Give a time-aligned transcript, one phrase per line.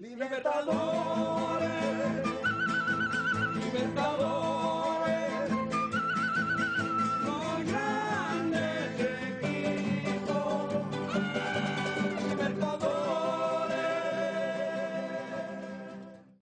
[0.00, 1.68] Libertadores,
[3.54, 5.50] Libertadores,
[7.22, 9.00] los grandes
[9.36, 10.72] equipos,
[12.30, 13.74] Libertadores.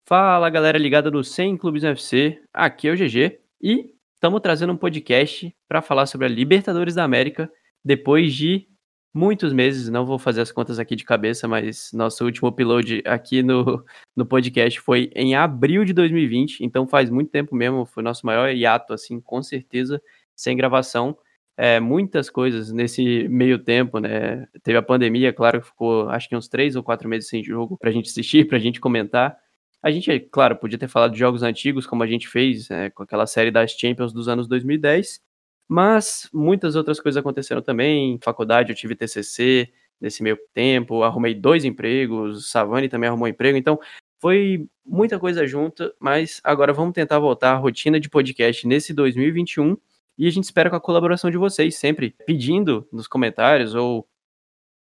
[0.07, 4.77] Fala galera ligada no 100 Clubes UFC, aqui é o GG e estamos trazendo um
[4.77, 7.51] podcast para falar sobre a Libertadores da América
[7.85, 8.69] depois de
[9.13, 13.43] muitos meses, não vou fazer as contas aqui de cabeça, mas nosso último upload aqui
[13.43, 13.85] no,
[14.17, 18.51] no podcast foi em abril de 2020, então faz muito tempo mesmo, foi nosso maior
[18.51, 20.01] hiato, assim, com certeza,
[20.37, 21.17] sem gravação.
[21.57, 24.47] É, muitas coisas nesse meio tempo, né?
[24.63, 27.91] Teve a pandemia, claro, ficou acho que uns três ou quatro meses sem jogo pra
[27.91, 29.37] gente assistir, pra gente comentar.
[29.83, 33.03] A gente, claro, podia ter falado de jogos antigos, como a gente fez é, com
[33.03, 35.21] aquela série das Champions dos anos 2010,
[35.69, 38.19] mas muitas outras coisas aconteceram também.
[38.23, 43.79] Faculdade, eu tive TCC nesse meio tempo, arrumei dois empregos, Savani também arrumou emprego, então
[44.21, 49.77] foi muita coisa junta, mas agora vamos tentar voltar à rotina de podcast nesse 2021
[50.17, 54.09] e a gente espera com a colaboração de vocês, sempre pedindo nos comentários ou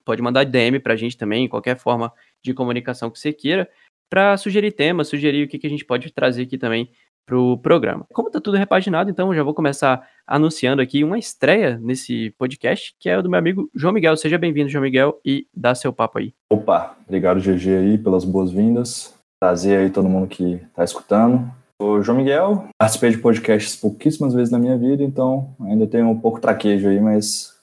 [0.03, 3.69] pode mandar DM pra gente também, qualquer forma de comunicação que você queira,
[4.09, 6.91] para sugerir temas, sugerir o que, que a gente pode trazer aqui também
[7.31, 8.05] pro programa.
[8.11, 12.93] Como tá tudo repaginado, então eu já vou começar anunciando aqui uma estreia nesse podcast,
[12.99, 14.17] que é o do meu amigo João Miguel.
[14.17, 16.33] Seja bem-vindo, João Miguel, e dá seu papo aí.
[16.51, 19.15] Opa, obrigado GG aí pelas boas-vindas.
[19.39, 21.49] Prazer aí todo mundo que tá escutando.
[21.81, 26.19] Sou João Miguel, participei de podcasts pouquíssimas vezes na minha vida, então ainda tenho um
[26.19, 27.55] pouco traquejo aí, mas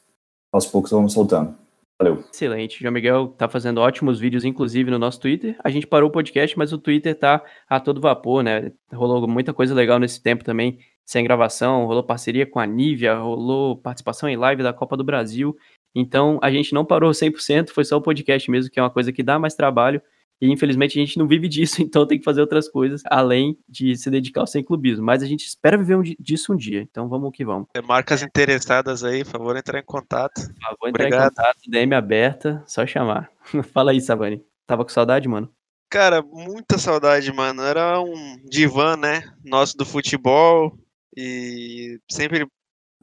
[0.51, 1.55] aos poucos vamos soltando.
[2.01, 2.25] Valeu.
[2.33, 2.81] Excelente.
[2.81, 5.57] João Miguel tá fazendo ótimos vídeos, inclusive, no nosso Twitter.
[5.65, 8.71] A gente parou o podcast, mas o Twitter tá a todo vapor, né?
[8.93, 11.87] Rolou muita coisa legal nesse tempo também, sem gravação.
[11.87, 15.57] Rolou parceria com a Nivea, rolou participação em live da Copa do Brasil.
[15.93, 19.13] Então, a gente não parou 100%, foi só o podcast mesmo, que é uma coisa
[19.13, 20.01] que dá mais trabalho.
[20.41, 23.97] E infelizmente a gente não vive disso, então tem que fazer outras coisas além de
[23.97, 25.05] se dedicar ao sem clubismo.
[25.05, 26.81] Mas a gente espera viver um di- disso um dia.
[26.83, 27.67] Então vamos que vamos.
[27.87, 30.35] Marcas interessadas aí, por favor, entrar em contato.
[30.35, 31.31] Por favor, entrar em Obrigado.
[31.31, 33.31] contato, DM aberta, só chamar.
[33.73, 34.43] Fala aí, Savani.
[34.67, 35.51] Tava com saudade, mano?
[35.91, 37.63] Cara, muita saudade, mano.
[37.63, 39.23] Era um divã, né?
[39.45, 40.79] Nosso do futebol.
[41.17, 42.49] E sempre um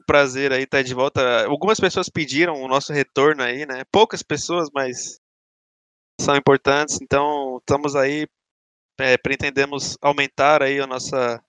[0.06, 1.44] prazer aí estar de volta.
[1.46, 3.82] Algumas pessoas pediram o nosso retorno aí, né?
[3.90, 5.18] Poucas pessoas, mas
[6.20, 6.98] são importantes.
[7.00, 8.26] Então, estamos aí.
[8.98, 11.42] É, pretendemos aumentar aí a nossa,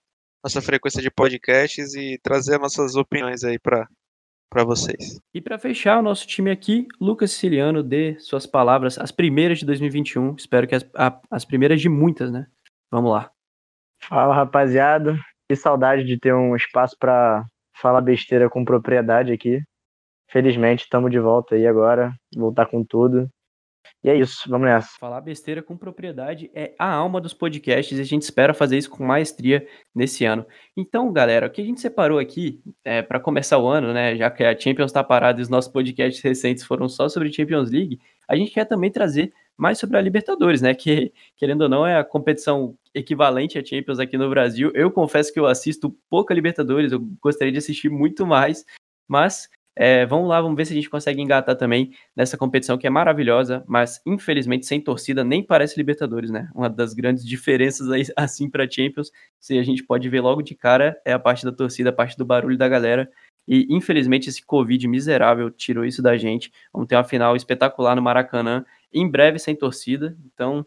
[0.44, 3.86] nossa frequência de podcasts e trazer nossas opiniões aí para
[4.50, 5.20] para vocês.
[5.34, 9.66] E para fechar o nosso time aqui, Lucas Siciliano, dê suas palavras, as primeiras de
[9.66, 10.36] 2021.
[10.36, 12.46] Espero que as, a- as primeiras de muitas, né?
[12.90, 13.30] Vamos lá.
[14.02, 15.18] Fala, rapaziada.
[15.50, 17.44] Que saudade de ter um espaço pra
[17.76, 19.60] falar besteira com propriedade aqui.
[20.30, 22.14] Felizmente, estamos de volta aí agora.
[22.34, 23.28] Voltar com tudo.
[24.02, 24.90] E é isso, vamos nessa.
[24.98, 28.90] Falar besteira com propriedade é a alma dos podcasts e a gente espera fazer isso
[28.90, 30.46] com maestria nesse ano.
[30.76, 34.16] Então, galera, o que a gente separou aqui é, para começar o ano, né?
[34.16, 37.70] Já que a Champions está parada e os nossos podcasts recentes foram só sobre Champions
[37.70, 40.72] League, a gente quer também trazer mais sobre a Libertadores, né?
[40.72, 44.70] Que, querendo ou não, é a competição equivalente à Champions aqui no Brasil.
[44.74, 48.64] Eu confesso que eu assisto pouca Libertadores, eu gostaria de assistir muito mais,
[49.08, 49.48] mas
[49.80, 52.90] é, vamos lá, vamos ver se a gente consegue engatar também nessa competição que é
[52.90, 56.50] maravilhosa, mas infelizmente sem torcida nem parece Libertadores, né?
[56.52, 60.56] Uma das grandes diferenças aí, assim para Champions, se a gente pode ver logo de
[60.56, 63.08] cara, é a parte da torcida, a parte do barulho da galera.
[63.46, 66.50] E infelizmente esse Covid miserável tirou isso da gente.
[66.72, 70.18] Vamos ter uma final espetacular no Maracanã, em breve sem torcida.
[70.26, 70.66] Então,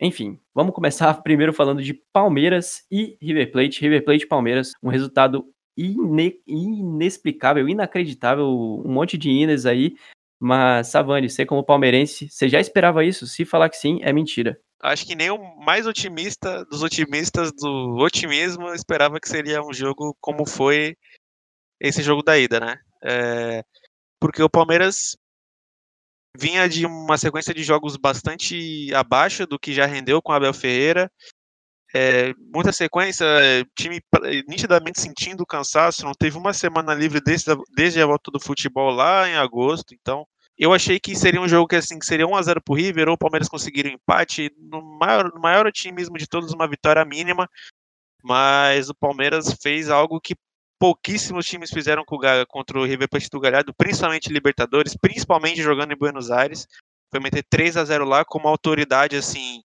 [0.00, 3.80] enfim, vamos começar primeiro falando de Palmeiras e River Plate.
[3.80, 9.94] River Plate e Palmeiras, um resultado ine- inexplicável, inacreditável, um monte de Ines aí.
[10.40, 13.26] Mas, Savani, você como palmeirense, você já esperava isso?
[13.26, 14.60] Se falar que sim, é mentira.
[14.82, 20.16] Acho que nem o mais otimista dos otimistas do otimismo esperava que seria um jogo
[20.20, 20.96] como foi
[21.80, 22.78] esse jogo da ida, né?
[23.04, 23.64] É,
[24.20, 25.16] porque o Palmeiras
[26.36, 31.10] vinha de uma sequência de jogos bastante abaixo do que já rendeu com Abel Ferreira.
[31.94, 37.50] É, muita sequência, é, time pra- nitidamente sentindo cansaço, não teve uma semana livre desde,
[37.52, 41.48] a- desde a volta do futebol lá em agosto, então eu achei que seria um
[41.48, 44.80] jogo que assim, que seria 1x0 pro River, ou o Palmeiras conseguiria um empate, no
[44.98, 47.48] maior, no maior otimismo de todos, uma vitória mínima,
[48.22, 50.34] mas o Palmeiras fez algo que
[50.78, 55.62] pouquíssimos times fizeram com o Ga- contra o River Plate do Galhardo, principalmente Libertadores, principalmente
[55.62, 56.66] jogando em Buenos Aires,
[57.10, 59.62] foi meter 3 a 0 lá com uma autoridade assim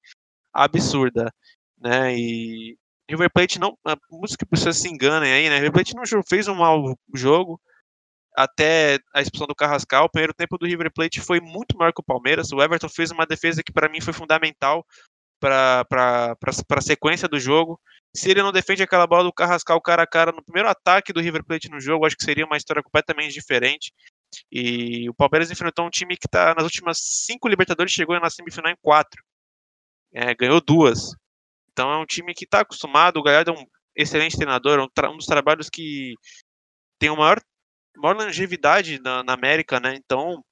[0.53, 1.31] absurda,
[1.79, 2.15] né?
[2.17, 2.77] E
[3.09, 3.77] River Plate não,
[4.11, 5.55] música que vocês se enganem aí, né?
[5.55, 7.59] River Plate não fez um mau jogo
[8.37, 10.05] até a expulsão do Carrascal.
[10.05, 12.51] O primeiro tempo do River Plate foi muito maior que o Palmeiras.
[12.51, 14.85] O Everton fez uma defesa que para mim foi fundamental
[15.39, 15.85] para
[16.45, 17.79] a sequência do jogo.
[18.15, 21.19] Se ele não defende aquela bola do Carrascal cara a cara no primeiro ataque do
[21.19, 23.91] River Plate no jogo, acho que seria uma história completamente diferente.
[24.51, 28.71] E o Palmeiras enfrentou um time que está nas últimas cinco Libertadores, chegou na semifinal
[28.71, 29.23] em quatro.
[30.13, 31.11] É, ganhou duas.
[31.77, 33.17] Então é um time que está acostumado.
[33.17, 33.63] O Galhardo é um
[33.95, 36.15] excelente treinador, um, tra um dos trabalhos que
[36.97, 37.39] tem uma maior,
[37.97, 39.93] maior longevidade na, na, América, né?
[39.93, 40.43] Então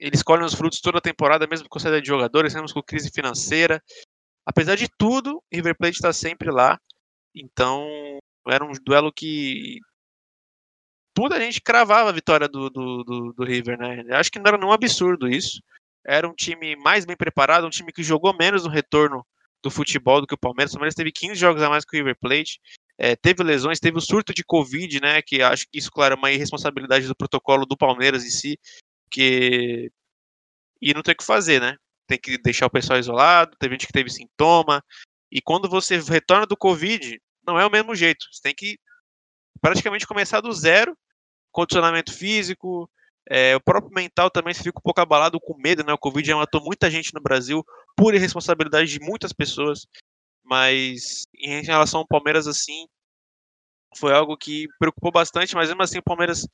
[0.00, 3.08] eles colhem os frutos toda a temporada, mesmo com saída de jogadores, mesmo com crise
[3.14, 3.80] financeira.
[4.44, 6.76] Apesar de tudo, River Plate está sempre lá.
[7.32, 7.86] Então,
[8.48, 9.78] era um duelo que
[11.14, 14.04] tudo a gente cravava a vitória do, do, do, do River, né?
[14.16, 15.62] Acho que não era nenhum absurdo isso.
[16.04, 19.24] Era um time mais bem preparado, um time que jogou menos no retorno
[19.66, 20.72] do futebol do que o Palmeiras.
[20.72, 22.60] O Palmeiras teve 15 jogos a mais que o River Plate.
[22.98, 25.20] É, teve lesões, teve o surto de Covid, né?
[25.20, 28.58] Que acho que isso, claro, é uma irresponsabilidade do protocolo do Palmeiras em si.
[29.10, 29.90] Que...
[30.80, 31.76] E não tem o que fazer, né?
[32.06, 34.82] tem que deixar o pessoal isolado, teve gente que teve sintoma.
[35.30, 38.26] E quando você retorna do Covid, não é o mesmo jeito.
[38.32, 38.78] Você tem que
[39.60, 40.96] praticamente começar do zero,
[41.50, 42.88] condicionamento físico,
[43.28, 45.92] é, o próprio mental também se fica um pouco abalado com medo, né?
[45.92, 47.64] O Covid já matou muita gente no Brasil
[47.96, 49.86] por irresponsabilidade de muitas pessoas.
[50.44, 52.86] Mas em relação ao Palmeiras, assim,
[53.96, 56.46] foi algo que preocupou bastante, mas mesmo assim o Palmeiras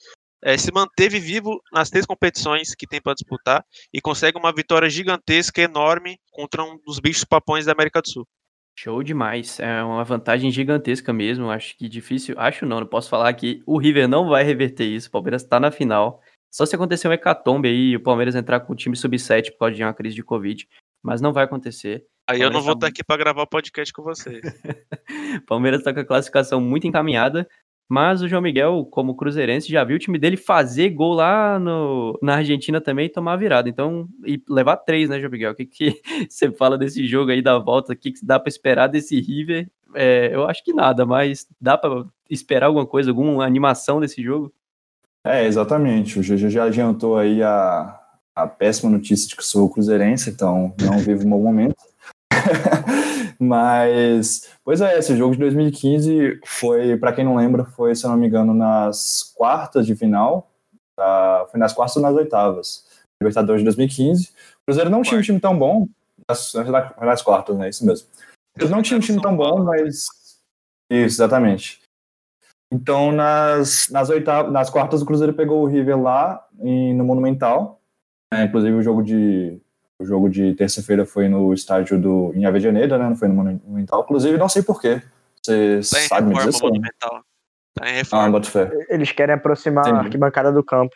[0.43, 4.89] é, se manteve vivo nas três competições que tem para disputar e consegue uma vitória
[4.89, 8.27] gigantesca, enorme, contra um dos bichos papões da América do Sul.
[8.75, 11.51] Show demais, é uma vantagem gigantesca mesmo.
[11.51, 15.09] Acho que difícil, acho não, não posso falar que o River não vai reverter isso.
[15.09, 16.23] O Palmeiras está na final.
[16.51, 19.59] Só se acontecer um hecatombe aí e o Palmeiras entrar com o time sub-7 por
[19.59, 20.67] causa de uma crise de Covid,
[21.03, 22.05] mas não vai acontecer.
[22.27, 22.89] Aí eu não vou estar tá...
[22.89, 24.41] aqui para gravar o podcast com vocês.
[25.47, 27.47] Palmeiras está com a classificação muito encaminhada.
[27.95, 32.19] Mas o João Miguel, como cruzeirense, já viu o time dele fazer gol lá no,
[32.23, 33.69] na Argentina também e tomar virada.
[33.69, 35.53] Então, e levar três, né, João Miguel?
[35.53, 37.93] O que, que você fala desse jogo aí da volta?
[37.93, 39.69] O que, que dá para esperar desse River?
[39.95, 44.51] É, eu acho que nada, mas dá para esperar alguma coisa, alguma animação desse jogo?
[45.23, 46.19] É, exatamente.
[46.19, 48.01] O GG já adiantou aí a,
[48.35, 51.77] a péssima notícia de que sou cruzeirense, então não vivo um bom momento.
[53.39, 58.11] Mas, pois é, esse jogo de 2015 foi, para quem não lembra, foi, se eu
[58.11, 60.49] não me engano, nas quartas de final.
[60.97, 61.47] Tá?
[61.51, 62.87] Foi nas quartas ou nas oitavas.
[63.21, 64.29] Libertadores de 2015.
[64.29, 65.89] O Cruzeiro não tinha um time tão bom.
[66.29, 66.53] Nas,
[67.01, 67.69] nas quartas, né?
[67.69, 68.07] Isso mesmo.
[68.57, 70.07] Eles não tinham um time tão bom, mas.
[70.91, 71.81] Isso, exatamente.
[72.73, 77.82] Então, nas, nas, oitavas, nas quartas, o Cruzeiro pegou o River lá em, no Monumental.
[78.33, 79.61] É, inclusive, o jogo de
[79.99, 83.09] o jogo de terça-feira foi no estádio do em Avejaneira, né?
[83.09, 84.03] Não foi no Monumental.
[84.03, 85.01] Inclusive, não sei porquê.
[85.41, 86.61] Você tá sabe me dizer?
[86.61, 87.25] Monumental.
[87.75, 88.39] Tá em reforma.
[88.39, 88.71] Ah, fé.
[88.89, 89.93] Eles querem aproximar Sim.
[89.93, 90.95] a arquibancada do campo.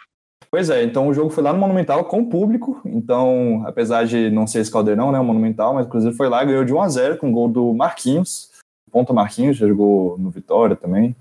[0.50, 2.81] Pois é, então o jogo foi lá no Monumental com o público.
[2.85, 5.19] Então, apesar de não ser esse caldeirão, né?
[5.19, 7.49] O Monumental, mas inclusive foi lá e ganhou de 1 a 0 com o gol
[7.49, 8.50] do Marquinhos.
[8.91, 11.15] Ponto Marquinhos, jogou no Vitória também.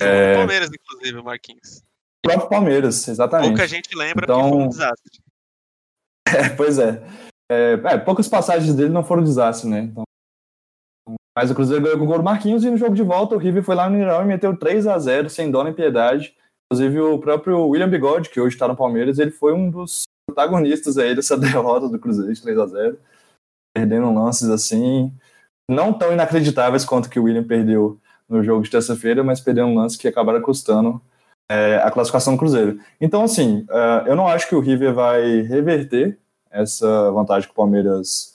[0.00, 0.34] É...
[0.34, 1.78] Palmeiras, inclusive, o Marquinhos.
[2.24, 3.50] O próprio Palmeiras, exatamente.
[3.50, 4.42] Pouca gente lembra então...
[4.42, 5.24] que foi um desastre.
[6.28, 7.02] É, pois é.
[7.50, 7.98] É, é.
[7.98, 9.80] Poucas passagens dele não foram desastre, né?
[9.80, 10.04] Então,
[11.36, 13.38] mas o Cruzeiro ganhou com o gol do Marquinhos e no jogo de volta o
[13.38, 16.34] River foi lá no Mineirão e meteu 3 a 0 sem dó nem piedade.
[16.66, 20.96] Inclusive o próprio William Bigode, que hoje está no Palmeiras, ele foi um dos protagonistas
[20.96, 22.98] aí dessa derrota do Cruzeiro de 3 a 0
[23.76, 25.12] perdendo lances assim,
[25.68, 29.74] não tão inacreditáveis quanto que o William perdeu no jogo de terça-feira, mas perdeu um
[29.74, 31.02] lance que acabaram custando
[31.50, 32.78] é, a classificação do Cruzeiro.
[33.00, 36.18] Então, assim, uh, eu não acho que o River vai reverter
[36.50, 38.34] essa vantagem que o Palmeiras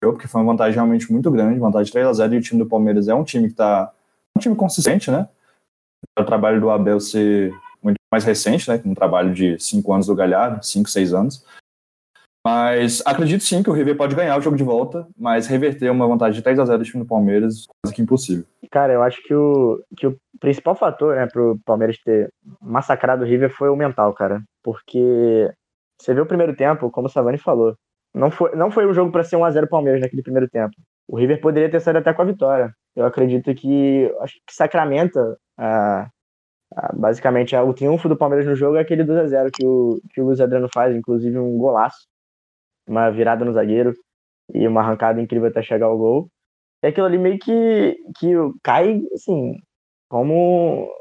[0.00, 2.42] deu, porque foi uma vantagem realmente muito grande, vantagem de 3 a 0 e o
[2.42, 3.92] time do Palmeiras é um time que está
[4.36, 5.28] um time consistente, né?
[6.18, 8.80] O trabalho do Abel ser muito mais recente, né?
[8.84, 11.44] Um trabalho de 5 anos do Galhardo, 5, 6 anos.
[12.46, 16.08] Mas acredito sim que o River pode ganhar o jogo de volta, mas reverter uma
[16.08, 18.46] vantagem de 3 a 0 do time do Palmeiras quase que impossível.
[18.70, 23.26] Cara, eu acho que o, que o principal fator, né, pro Palmeiras ter massacrado o
[23.26, 24.42] River foi o mental, cara.
[24.62, 25.50] Porque
[26.00, 27.76] você vê o primeiro tempo, como o Savani falou,
[28.14, 30.74] não foi, não foi um jogo para ser 1x0 Palmeiras naquele primeiro tempo.
[31.06, 32.74] O River poderia ter saído até com a vitória.
[32.96, 36.08] Eu acredito que acho que sacramenta a,
[36.74, 40.20] a, basicamente a, o triunfo do Palmeiras no jogo é aquele 2x0 que o, que
[40.20, 42.08] o Luiz Adriano faz, inclusive um golaço,
[42.88, 43.94] uma virada no zagueiro
[44.54, 46.28] e uma arrancada incrível até chegar ao gol.
[46.82, 48.32] E aquilo ali meio que, que
[48.62, 49.54] cai, assim,
[50.10, 50.92] como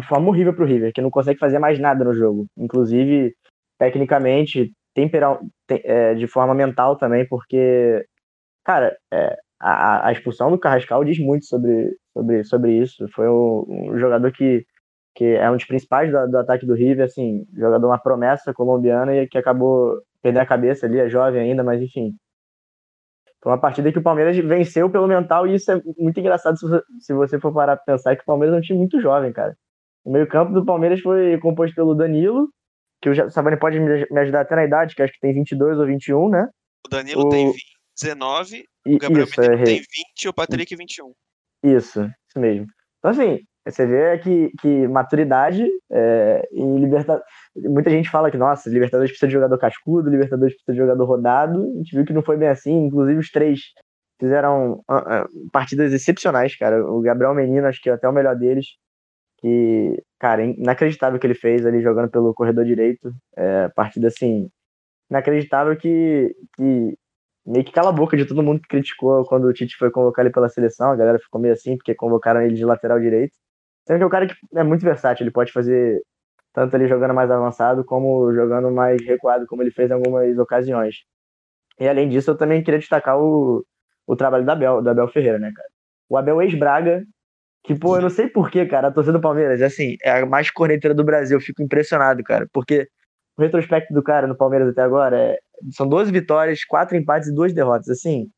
[0.00, 2.46] de forma horrível pro River, que não consegue fazer mais nada no jogo.
[2.56, 3.34] Inclusive,
[3.78, 8.06] tecnicamente, temperal, é, de forma mental também, porque,
[8.64, 13.06] cara, é, a, a, expulsão do Carrascal diz muito sobre, sobre, sobre isso.
[13.14, 14.64] Foi um, um jogador que,
[15.14, 19.14] que é um dos principais do, do, ataque do River, assim, jogador uma promessa colombiana
[19.14, 22.14] e que acabou perdendo a cabeça ali, é jovem ainda, mas enfim.
[23.46, 26.58] Foi uma partida que o Palmeiras venceu pelo mental e isso é muito engraçado
[26.98, 29.56] se você, for parar pra pensar que o Palmeiras é um time muito jovem, cara.
[30.04, 32.48] O meio-campo do Palmeiras foi composto pelo Danilo,
[33.00, 35.86] que o Sabani pode me ajudar até na idade, que acho que tem 22 ou
[35.86, 36.48] 21, né?
[36.84, 37.62] O Danilo O- tem 20,
[37.94, 39.64] 19, E, o Gabriel isso, errei.
[39.64, 41.12] tem 20 e o Patrick 21.
[41.62, 42.66] Isso, isso mesmo.
[42.98, 43.38] Então, assim,
[43.72, 47.26] você vê que, que maturidade é, em Libertadores.
[47.56, 51.62] Muita gente fala que, nossa, Libertadores precisa de jogador cascudo, Libertadores precisa de jogador rodado.
[51.62, 52.86] A gente viu que não foi bem assim.
[52.86, 53.60] Inclusive, os três
[54.20, 56.84] fizeram ah, ah, partidas excepcionais, cara.
[56.84, 58.66] O Gabriel Menino, acho que é até o melhor deles.
[59.38, 63.12] Que, cara, é inacreditável que ele fez ali jogando pelo corredor direito.
[63.36, 64.48] É, partida, assim,
[65.10, 66.94] inacreditável que, que
[67.44, 70.24] meio que cala a boca de todo mundo que criticou quando o Tite foi convocar
[70.24, 70.90] ele pela seleção.
[70.92, 73.36] A galera ficou meio assim, porque convocaram ele de lateral direito.
[73.86, 76.02] Sendo que é um cara que é muito versátil, ele pode fazer
[76.52, 81.04] tanto ele jogando mais avançado como jogando mais recuado, como ele fez em algumas ocasiões.
[81.78, 83.64] E além disso, eu também queria destacar o,
[84.06, 85.68] o trabalho da Abel, do Abel Ferreira, né, cara?
[86.08, 87.04] O Abel ex-Braga,
[87.62, 90.50] que, pô, eu não sei porquê, cara, a torcida do Palmeiras, assim, é a mais
[90.50, 92.88] corneteira do Brasil, eu fico impressionado, cara, porque
[93.36, 95.38] o retrospecto do cara no Palmeiras até agora é,
[95.72, 98.28] são 12 vitórias, 4 empates e 2 derrotas, assim,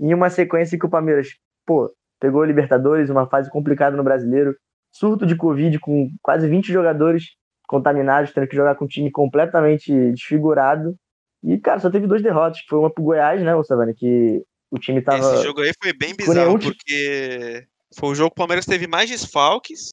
[0.00, 1.28] em uma sequência que o Palmeiras,
[1.66, 4.56] pô, pegou o Libertadores, uma fase complicada no Brasileiro,
[4.98, 7.36] surto de Covid com quase 20 jogadores
[7.66, 10.96] contaminados, tendo que jogar com um time completamente desfigurado.
[11.42, 14.78] E, cara, só teve duas derrotas, que foi uma pro Goiás, né, Savani, que o
[14.78, 15.34] time tava...
[15.34, 17.66] Esse jogo aí foi bem bizarro, porque
[17.98, 19.90] foi o jogo que o Palmeiras teve mais desfalques.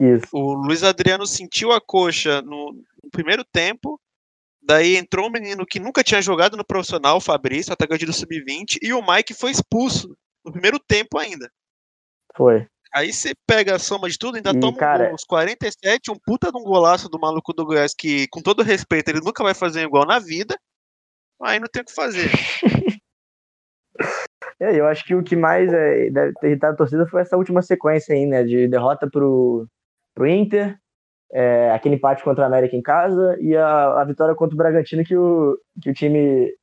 [0.00, 4.00] Isso, O Luiz Adriano sentiu a coxa no, no primeiro tempo.
[4.62, 8.78] Daí entrou um menino que nunca tinha jogado no profissional, o Fabrício, atacante do Sub-20,
[8.82, 11.50] e o Mike foi expulso no primeiro tempo ainda.
[12.34, 12.66] foi.
[12.94, 16.52] Aí você pega a soma de tudo, ainda E, toma cara- aos 47, um puta
[16.52, 19.82] de um golaço do maluco do Goiás, que, com todo respeito, ele nunca vai fazer
[19.82, 20.56] igual na vida.
[21.42, 22.30] Aí não tem o que fazer.
[24.60, 27.36] É, eu acho que o que mais é, deve ter irritado a torcida foi essa
[27.36, 28.44] última sequência aí, né?
[28.44, 29.66] De derrota pro,
[30.14, 30.78] pro Inter,
[31.32, 35.04] é, aquele empate contra a América em casa e a, a vitória contra o Bragantino
[35.04, 36.54] que o, que o time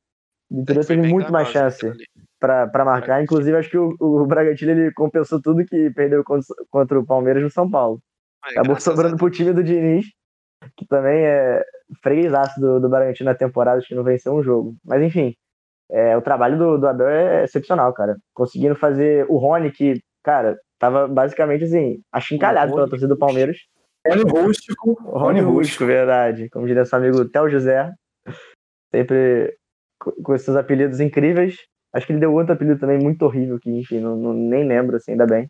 [0.50, 2.04] do interior teve muito mais chance ali.
[2.42, 3.22] Pra pra marcar.
[3.22, 7.42] Inclusive, acho que o, o Bragantino ele compensou tudo que perdeu contra, contra o Palmeiras
[7.42, 8.00] no São Paulo.
[8.44, 10.06] Mas, Acabou sobrando pro time do Diniz,
[10.76, 11.64] que também é
[12.02, 14.74] freguesaço do, do Bragantino na temporada, acho que não venceu um jogo.
[14.84, 15.34] Mas enfim,
[15.90, 18.16] é, o trabalho do, do Abel é excepcional, cara.
[18.34, 23.56] Conseguindo fazer o Rony, que, cara, tava basicamente assim, achincalhado pela torcida do Palmeiras.
[24.04, 24.90] Rony Rústico.
[25.04, 26.50] O Rony Rústico, verdade.
[26.50, 27.88] Como diria seu amigo Theo José.
[28.92, 29.56] Sempre
[30.00, 31.56] co- com esses apelidos incríveis.
[31.94, 34.96] Acho que ele deu outro apelido também muito horrível, que, enfim, não, não- nem lembro,
[34.96, 35.48] assim, ainda bem.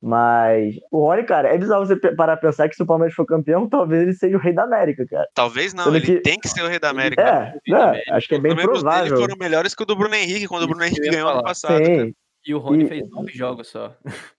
[0.00, 3.24] Mas o Rony, cara, é bizarro você parar pra pensar que se o Palmeiras for
[3.24, 5.26] campeão, talvez ele seja o rei da América, cara.
[5.34, 7.22] Talvez não, Sendo ele que- tem que ser o rei da América.
[7.22, 8.02] É, né?
[8.10, 9.16] acho que é bem provável.
[9.16, 11.30] foram melhores que o do Bruno Henrique, quando o Bruno Isso que eu Henrique ganhou
[11.30, 11.82] ano passado.
[12.46, 13.96] E o Rony E- fez nove jogos só.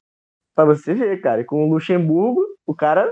[0.55, 1.43] pra você ver, cara.
[1.43, 3.11] Com o Luxemburgo, o cara.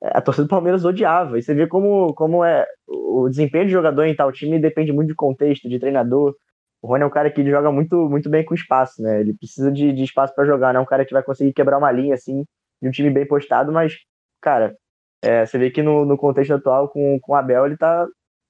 [0.00, 1.38] A torcida do Palmeiras odiava.
[1.38, 2.64] E você vê como, como é.
[2.86, 6.36] O desempenho de jogador em tal time depende muito de contexto, de treinador.
[6.82, 9.20] O Rony é um cara que joga muito, muito bem com espaço, né?
[9.20, 11.78] Ele precisa de, de espaço pra jogar, não é um cara que vai conseguir quebrar
[11.78, 12.44] uma linha, assim,
[12.80, 13.94] de um time bem postado, mas,
[14.40, 14.76] cara,
[15.22, 18.06] é, você vê que no, no contexto atual, com, com o Abel, ele tá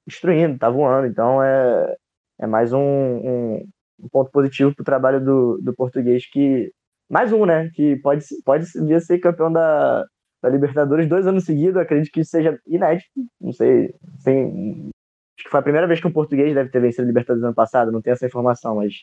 [0.06, 1.06] destruindo, tá voando.
[1.06, 1.96] Então é,
[2.40, 3.68] é mais um, um,
[4.00, 6.72] um ponto positivo pro trabalho do, do português que.
[7.10, 7.70] Mais um, né?
[7.74, 10.04] Que pode, pode vir ser campeão da,
[10.42, 11.76] da Libertadores dois anos seguidos.
[11.76, 13.08] Acredito que isso seja inédito.
[13.40, 13.94] Não sei.
[14.18, 14.90] Sem,
[15.38, 17.54] acho que foi a primeira vez que um português deve ter vencido a Libertadores ano
[17.54, 17.92] passado.
[17.92, 18.94] Não tenho essa informação, mas.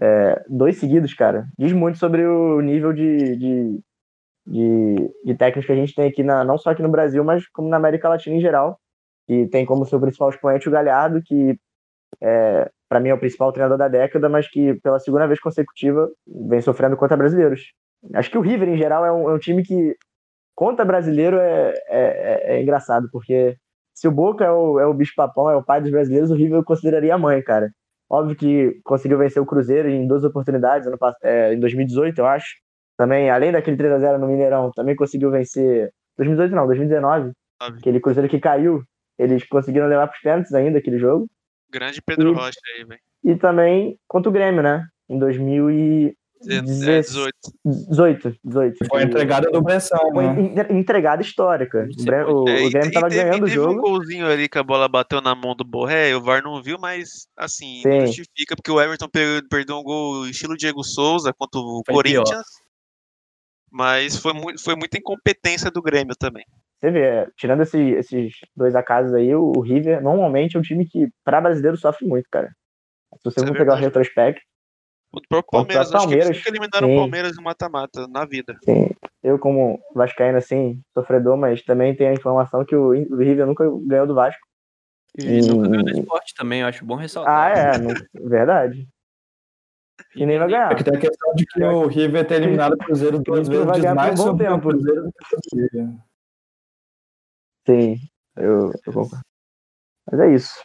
[0.00, 1.46] é, dois seguidos, cara.
[1.58, 3.80] Diz muito sobre o nível de, de,
[4.46, 7.48] de, de técnicos que a gente tem aqui, na, não só aqui no Brasil, mas
[7.48, 8.78] como na América Latina em geral.
[9.28, 11.58] E tem como seu principal expoente o Galhardo, que
[12.22, 16.10] é, para mim é o principal treinador da década, mas que pela segunda vez consecutiva
[16.26, 17.72] vem sofrendo contra brasileiros.
[18.14, 19.96] Acho que o River, em geral, é um, é um time que
[20.54, 23.56] contra brasileiro é, é, é- é engraçado, porque
[23.98, 26.58] se o Boca é o, é o bicho-papão, é o pai dos brasileiros, o River
[26.58, 27.68] eu consideraria a mãe, cara.
[28.08, 32.46] Óbvio que conseguiu vencer o Cruzeiro em duas oportunidades, ano, é, em 2018, eu acho.
[32.96, 35.90] Também, além daquele 3x0 no Mineirão, também conseguiu vencer.
[36.16, 37.32] 2018 não, 2019.
[37.60, 37.78] Sabe?
[37.78, 38.84] Aquele Cruzeiro que caiu,
[39.18, 41.26] eles conseguiram levar para os pênaltis ainda aquele jogo.
[41.68, 43.00] Grande Pedro E- Rocha aí, velho.
[43.24, 44.86] E também contra o Grêmio, né?
[45.08, 46.14] Em 2018.
[46.14, 47.34] É, 18.
[47.64, 48.36] 18.
[48.88, 50.40] Foi a entregada do Bressão, Foi né?
[50.70, 51.88] en- entregada histórica.
[51.98, 53.80] O, É, o Grêmio te- tava e teve- ganhando o teve um jogo.
[53.80, 57.26] golzinho ali que a bola bateu na mão do Borré, o VAR não viu, mas
[57.36, 57.88] assim, Sim.
[57.88, 61.94] não justifica, porque o Everton per- perdeu um gol estilo Diego Souza contra o Foi
[61.94, 62.42] Corinthians.
[63.70, 66.44] Mas foi, muito, foi muita incompetência do Grêmio também.
[66.80, 70.62] Você vê, é, tirando esse- esses dois acasos aí, o, o River normalmente é um
[70.62, 72.48] time que, pra brasileiro, sofre muito, cara.
[73.16, 74.40] Se você Isso é for pegar o retrospecto,
[75.12, 76.94] O próprio Palmeiras, acho que eles Palmeiras, nunca eliminaram sim.
[76.94, 78.56] o Palmeiras no mata-mata na vida.
[78.64, 78.88] Sim,
[79.22, 84.06] eu como vascaíno, assim, sofredor, mas também tem a informação que o River nunca ganhou
[84.06, 84.46] do Vasco.
[85.18, 87.56] E nunca ganhou do esporte também, eu acho bom Ah, ressaltar.
[87.56, 87.94] é, não-
[88.28, 88.86] verdade.
[90.14, 90.74] E nem vai É ganhar.
[90.76, 93.66] que tem a questão de que o River ter eliminado o Cruzeiro duas Que vezes
[93.66, 94.68] vai diz ganhar por um mais bom sobre o tempo.
[94.68, 95.94] Cruzeiro do que o River.
[97.66, 97.96] Sim,
[98.36, 99.20] eu, eu concordo.
[100.10, 100.62] Mas é isso.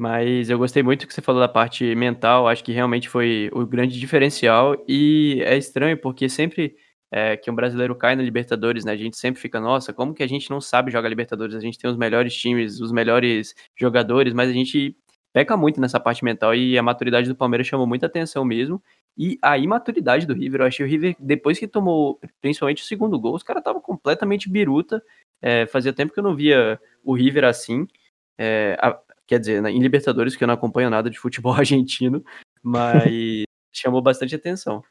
[0.00, 3.66] Mas eu gostei muito que você falou da parte mental, acho que realmente foi o
[3.66, 4.74] grande diferencial.
[4.88, 6.74] E é estranho, porque sempre
[7.12, 8.92] é, que um brasileiro cai na Libertadores, né?
[8.92, 11.54] A gente sempre fica, nossa, como que a gente não sabe jogar Libertadores?
[11.54, 14.96] A gente tem os melhores times, os melhores jogadores, mas a gente
[15.34, 18.82] peca muito nessa parte mental e a maturidade do Palmeiras chamou muita atenção mesmo.
[19.18, 23.20] E a imaturidade do River, eu achei o River, depois que tomou principalmente o segundo
[23.20, 25.02] gol, os caras estavam completamente biruta.
[25.42, 27.86] É, fazia tempo que eu não via o River assim.
[28.38, 28.98] É, a-
[29.30, 32.24] quer dizer, em Libertadores, que eu não acompanho nada de futebol argentino,
[32.60, 34.82] mas chamou bastante atenção.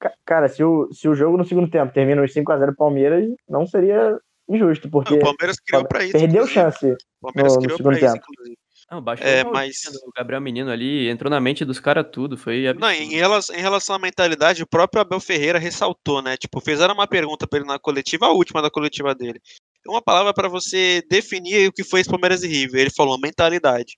[0.00, 3.64] Ca- Cara, se o, se o jogo no segundo tempo termina uns 5x0 Palmeiras, não
[3.64, 6.12] seria injusto, porque o Palmeiras criou pra isso.
[6.12, 6.52] perdeu inclusive.
[6.52, 6.92] chance.
[7.22, 8.26] O Palmeiras no- no criou segundo pra isso, tempo.
[8.32, 8.56] inclusive.
[8.92, 12.66] Não, baixou É, mas- o Gabriel Menino ali, entrou na mente dos caras tudo, foi
[12.66, 12.80] absurdo.
[12.86, 16.36] Não, em relação, em relação à mentalidade, o próprio Abel Ferreira ressaltou, né?
[16.36, 19.40] Tipo, fizeram uma pergunta pra ele na coletiva, a última da coletiva dele.
[19.86, 22.82] Uma palavra pra você definir o que foi esse Palmeiras e River.
[22.82, 23.96] Ele falou mentalidade.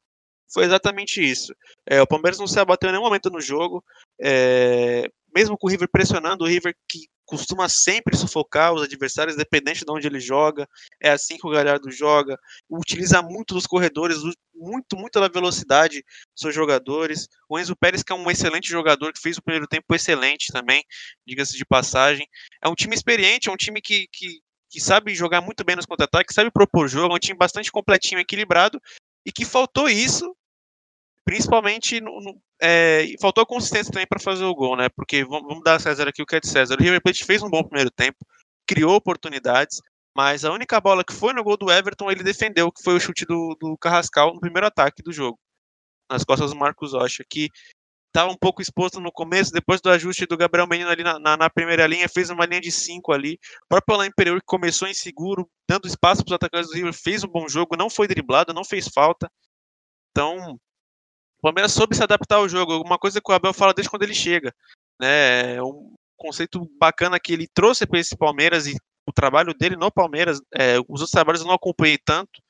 [0.52, 1.52] Foi exatamente isso.
[1.84, 3.82] É, o Palmeiras não se abateu em nenhum momento no jogo.
[4.22, 9.84] é, mesmo com o River pressionando, o River que costuma sempre sufocar os adversários, independente
[9.84, 10.68] de onde ele joga.
[11.02, 12.38] É assim que o Galhardo joga.
[12.70, 14.18] Utiliza muito dos corredores,
[14.64, 16.02] muito, muito da velocidade
[16.34, 17.28] seus jogadores.
[17.48, 20.82] O Enzo Pérez, que é um excelente jogador, que fez o primeiro tempo excelente também,
[21.26, 22.26] diga-se de passagem.
[22.62, 24.40] É um time experiente, é um time que, que,
[24.70, 28.20] que sabe jogar muito bem nos contra-ataques, sabe propor jogo, é um time bastante completinho,
[28.20, 28.80] equilibrado,
[29.26, 30.34] e que faltou isso,
[31.24, 34.88] principalmente no, no- é, faltou consistência também para fazer o gol, né?
[34.88, 36.76] Porque vamos, vamos dar a César aqui o que é de César.
[36.78, 38.18] O River Plate fez um bom primeiro tempo,
[38.66, 39.80] criou oportunidades,
[40.16, 43.00] mas a única bola que foi no gol do Everton ele defendeu, que foi o
[43.00, 45.38] chute do, do Carrascal no primeiro ataque do jogo,
[46.10, 47.48] nas costas do Marcos Rocha, que
[48.08, 51.36] estava um pouco exposto no começo, depois do ajuste do Gabriel Menino ali na, na-
[51.36, 53.40] na primeira linha, fez uma linha de cinco ali.
[53.64, 57.24] O próprio Alain Imperiur, que começou inseguro, dando espaço para os atacantes do River, fez
[57.24, 59.28] um bom jogo, não foi driblado, não fez falta.
[60.12, 63.90] Então, o Palmeiras soube se adaptar ao jogo, uma coisa que o Abel fala desde
[63.90, 64.54] quando ele chega.
[65.00, 65.56] Né?
[65.56, 69.90] É um conceito bacana que ele trouxe para esse Palmeiras e o trabalho dele no
[69.90, 72.42] Palmeiras, é, os outros trabalhos eu não acompanhei tanto,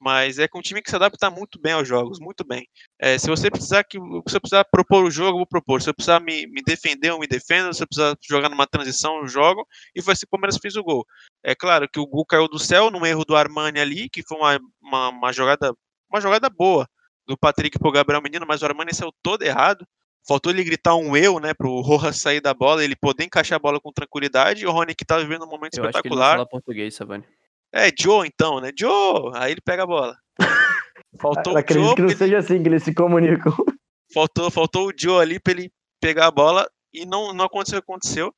[0.00, 2.68] mas é com um time que se adapta muito bem aos jogos, muito bem.
[3.00, 5.82] É, se você precisar que se eu precisar propor o jogo, eu vou propor.
[5.82, 7.74] Se eu precisar me, me defender, eu me defendo.
[7.74, 9.66] Se eu precisar jogar numa transição, eu jogo.
[9.94, 11.04] E foi assim que o Palmeiras fez o gol.
[11.42, 14.38] É claro que o gol caiu do céu num erro do Armani ali, que foi
[14.38, 15.74] uma, uma, uma jogada
[16.10, 16.88] uma jogada boa
[17.26, 19.84] do Patrick pro Gabriel Menino, mas o Armani saiu todo errado.
[20.26, 23.60] Faltou ele gritar um eu, né, pro Rojas sair da bola, ele poder encaixar a
[23.60, 24.62] bola com tranquilidade.
[24.62, 26.32] E o Rony que tá vivendo um momento Eu acho que ele não espetacular.
[26.32, 27.24] fala português, Savani.
[27.72, 28.70] É, Joe então, né?
[28.78, 29.30] Joe!
[29.34, 30.16] Aí ele pega a bola.
[31.20, 33.52] Faltou Eu o acredito Joe, que não ele- seja assim que eles se comunicam.
[34.12, 37.82] faltou, faltou o Joe ali pra ele pegar a bola e não, não aconteceu o
[37.82, 38.34] que aconteceu.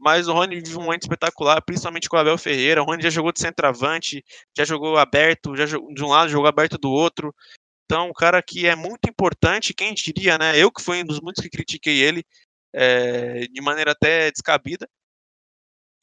[0.00, 2.82] Mas o Rony vive um momento espetacular, principalmente com o Abel Ferreira.
[2.82, 4.24] O Rony já jogou de centroavante,
[4.56, 7.34] já jogou aberto, já jogou de um lado, jogou aberto do outro.
[7.90, 10.58] Então, um cara que é muito importante, quem diria, né?
[10.58, 12.22] Eu que fui um dos muitos que critiquei ele
[12.70, 14.86] é, de maneira até descabida,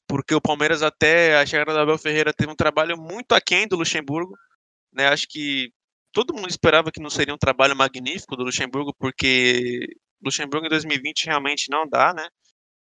[0.08, 3.76] porque o Palmeiras até a chegada do Abel Ferreira teve um trabalho muito aquém do
[3.76, 4.36] Luxemburgo,
[4.92, 5.08] né?
[5.10, 5.72] Acho que
[6.12, 9.88] todo mundo esperava que não seria um trabalho magnífico do Luxemburgo, porque
[10.24, 12.28] Luxemburgo em 2020 realmente não dá, né?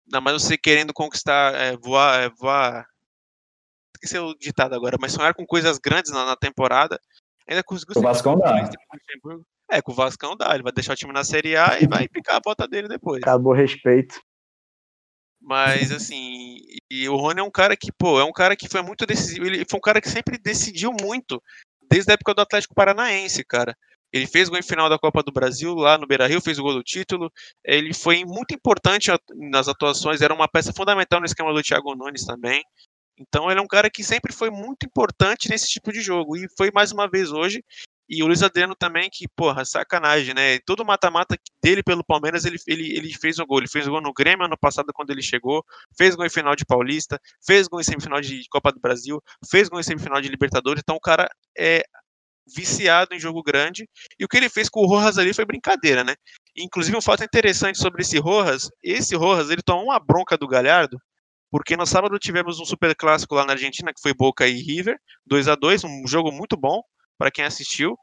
[0.07, 2.87] Ainda mais você querendo conquistar, é, voar, é, voar.
[3.95, 6.97] Esqueci o ditado agora, mas sonhar com coisas grandes na, na temporada.
[7.47, 8.69] Ainda conseguiu O Vascão dá.
[9.71, 12.07] É, com o Vascão dá, ele vai deixar o time na Série A e vai
[12.07, 13.21] picar a bota dele depois.
[13.23, 14.19] Acabou o respeito.
[15.41, 16.57] Mas assim,
[16.89, 19.45] e o Rony é um cara que, pô, é um cara que foi muito decisivo.
[19.45, 21.41] Ele foi um cara que sempre decidiu muito,
[21.89, 23.75] desde a época do Atlético Paranaense, cara.
[24.11, 26.63] Ele fez gol em final da Copa do Brasil, lá no Beira Rio, fez o
[26.63, 27.29] gol do título.
[27.63, 32.25] Ele foi muito importante nas atuações, era uma peça fundamental no esquema do Thiago Nunes
[32.25, 32.63] também.
[33.17, 36.35] Então ele é um cara que sempre foi muito importante nesse tipo de jogo.
[36.35, 37.63] E foi mais uma vez hoje.
[38.07, 40.59] E o Luiz Adriano também, que, porra, sacanagem, né?
[40.59, 43.57] Todo mata-mata dele pelo Palmeiras, ele, ele, ele fez o gol.
[43.59, 45.65] Ele fez o gol no Grêmio ano passado, quando ele chegou.
[45.97, 47.19] Fez gol em final de Paulista.
[47.45, 49.21] Fez gol em semifinal de Copa do Brasil.
[49.49, 50.81] Fez gol em semifinal de Libertadores.
[50.83, 51.83] Então o cara é
[52.47, 53.89] viciado em jogo grande.
[54.19, 56.15] E o que ele fez com o Rojas ali foi brincadeira, né?
[56.55, 60.99] Inclusive, um fato interessante sobre esse Rojas: esse Rojas, ele tomou uma bronca do Galhardo.
[61.55, 64.99] Porque no sábado tivemos um super clássico lá na Argentina, que foi Boca e River,
[65.25, 66.81] 2 a 2 um jogo muito bom
[67.17, 67.97] para quem assistiu.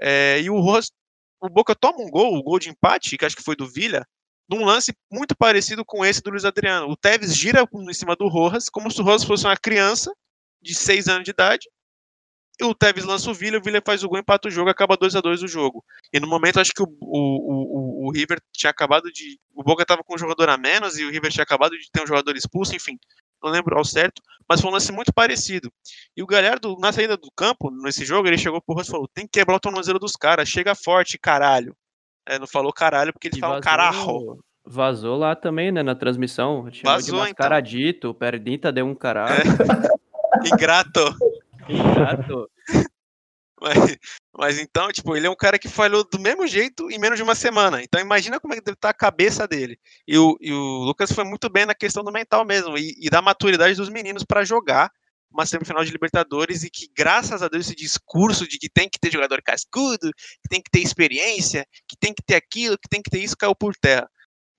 [0.00, 0.90] É, e o Rojas,
[1.38, 4.02] o Boca toma um gol, o gol de empate, que acho que foi do Villa,
[4.48, 6.88] num lance muito parecido com esse do Luiz Adriano.
[6.88, 10.10] O Tevez gira em cima do Rojas, como se o Rojas fosse uma criança
[10.62, 11.68] de 6 anos de idade.
[12.58, 14.96] E o Tevez lança o Villa, o Villa faz o gol, empata o jogo, acaba
[14.96, 15.84] 2 a 2 o jogo.
[16.12, 19.38] E no momento, acho que o, o, o, o River tinha acabado de.
[19.54, 22.02] O Boca estava com um jogador a menos e o River tinha acabado de ter
[22.02, 22.96] um jogador expulso, enfim.
[23.42, 25.70] Não lembro ao certo, mas foi um lance muito parecido.
[26.16, 29.08] E o Galhardo, na saída do campo, nesse jogo, ele chegou pro Rojas e falou:
[29.12, 31.76] tem que quebrar o tornozelo dos caras, chega forte, caralho.
[32.26, 34.44] É, não falou caralho porque eles E falam vazou- caralho.
[34.68, 36.68] Vazou lá também, né, na transmissão.
[36.70, 37.28] De Vazou, então.
[37.28, 39.44] mascaradito, o Perdinta deu um caralho.
[40.44, 41.14] Ingrato.
[41.68, 42.50] Ingrato.
[43.58, 43.96] Mas,
[44.36, 47.22] mas então, tipo, ele é um cara que falhou do mesmo jeito em menos de
[47.22, 47.82] uma semana.
[47.82, 49.78] Então imagina como é que deve estar a cabeça dele.
[50.06, 53.08] E o, e o Lucas foi muito bem na questão do mental mesmo e, e
[53.08, 54.92] da maturidade dos meninos para jogar
[55.30, 58.98] uma semifinal de Libertadores e que, graças a Deus, esse discurso de que tem que
[58.98, 60.10] ter jogador cascudo,
[60.42, 63.36] que tem que ter experiência, que tem que ter aquilo, que tem que ter isso,
[63.36, 64.06] caiu por terra.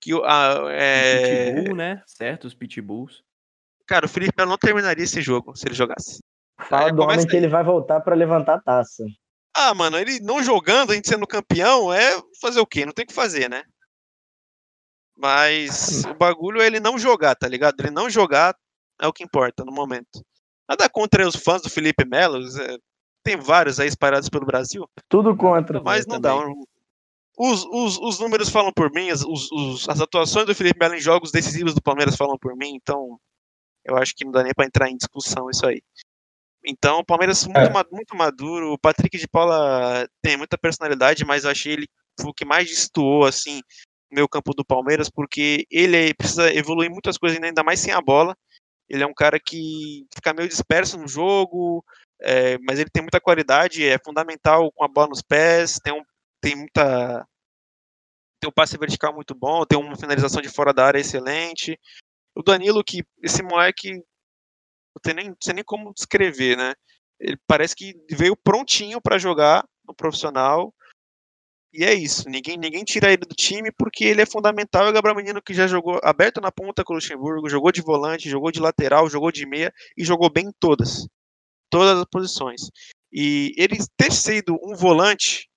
[0.00, 1.52] Que, o- a, é...
[1.52, 2.02] Pitbull, né?
[2.04, 3.22] Certo, os pitbulls.
[3.86, 6.18] Cara, o Felipe não terminaria esse jogo se ele jogasse.
[6.68, 9.04] Fala É, do homem que ele vai voltar pra levantar a taça.
[9.56, 12.84] Ah, mano, ele não jogando, a gente sendo campeão, é fazer o quê?
[12.86, 13.64] Não tem o que fazer, né?
[15.16, 17.80] Mas o bagulho é ele não jogar, tá ligado?
[17.80, 18.54] Ele não jogar
[19.00, 20.22] é o que importa no momento.
[20.68, 22.76] Nada contra os fãs do Felipe Melo, é,
[23.24, 25.80] tem vários aí espalhados pelo Brasil, Tudo contra.
[25.82, 26.36] mas não dá.
[26.36, 26.62] um-
[27.40, 31.00] Os, os, os números falam por mim, as, os- as atuações do Felipe Melo em
[31.00, 33.18] jogos decisivos do Palmeiras falam por mim, então
[33.84, 35.80] eu acho que não dá nem pra entrar em discussão isso aí.
[36.70, 37.84] Então, o Palmeiras muito, É.
[37.90, 38.72] muito maduro.
[38.72, 41.88] O Patrick de Paula tem muita personalidade, mas eu achei ele
[42.22, 43.62] o que mais destoou, assim,
[44.10, 47.92] no meio campo do Palmeiras, porque ele é- precisa evoluir muitas coisas, ainda mais sem
[47.92, 48.36] a bola.
[48.86, 51.82] Ele é um cara que fica meio disperso no jogo,
[52.20, 56.02] é, mas ele tem muita qualidade, é fundamental com a bola nos pés, tem, um,
[56.42, 57.26] tem muita.
[58.40, 61.78] Tem um passe vertical muito bom, tem uma finalização de fora da área excelente.
[62.36, 64.02] O Danilo, que esse moleque
[64.98, 66.74] não tem nem, não sei nem como descrever, né?
[67.20, 70.74] Ele parece que veio prontinho para jogar no profissional.
[71.72, 72.28] E é isso.
[72.28, 74.86] Ninguém, ninguém tira ele do time porque ele é fundamental.
[74.86, 77.82] É o Gabriel Menino que já jogou aberto na ponta com o Luxemburgo, jogou de
[77.82, 81.06] volante, jogou de lateral, jogou de meia e jogou bem em todas.
[81.70, 82.70] Todas as posições.
[83.12, 85.48] E ele ter sido um volante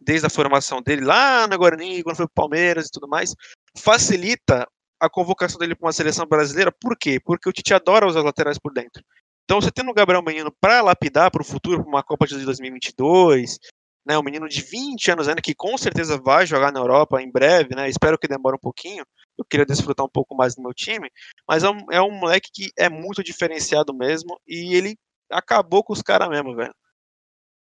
[0.00, 3.34] desde a formação dele lá na Guarani, quando foi pro Palmeiras e tudo mais,
[3.76, 4.66] facilita
[5.00, 6.72] a convocação dele para uma seleção brasileira.
[6.72, 7.20] Por quê?
[7.20, 9.02] Porque o Tite adora usar os laterais por dentro.
[9.44, 12.44] Então, você tendo o Gabriel Menino para lapidar para o futuro, para uma Copa de
[12.44, 13.58] 2022,
[14.06, 17.30] né, um menino de 20 anos ainda, que com certeza vai jogar na Europa em
[17.30, 19.04] breve, né, espero que demore um pouquinho,
[19.38, 21.10] eu queria desfrutar um pouco mais do meu time,
[21.48, 24.96] mas é um, é um moleque que é muito diferenciado mesmo, e ele
[25.30, 26.74] acabou com os caras mesmo, velho.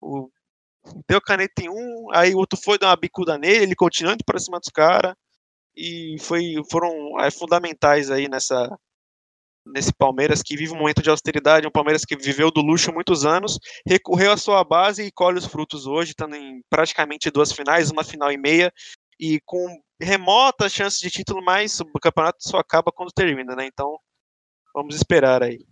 [0.00, 0.30] O-
[1.08, 4.24] deu caneta em um, aí o outro foi dar uma bicuda nele, ele continuou indo
[4.24, 5.14] para cima dos caras,
[5.76, 8.68] e foi, foram é, fundamentais aí nessa
[9.64, 13.24] nesse Palmeiras que vive um momento de austeridade, um Palmeiras que viveu do luxo muitos
[13.24, 17.90] anos, recorreu à sua base e colhe os frutos hoje, estando em praticamente duas finais,
[17.90, 18.72] uma final e meia,
[19.20, 23.66] e com remotas chances de título, mas o campeonato só acaba quando termina, né?
[23.66, 23.96] Então,
[24.74, 25.64] vamos esperar aí.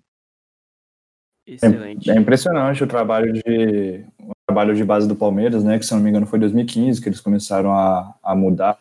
[1.45, 2.09] Excelente.
[2.09, 5.79] É impressionante o trabalho de o trabalho de base do Palmeiras, né?
[5.81, 8.79] Que se não me engano foi em 2015 que eles começaram a, a mudar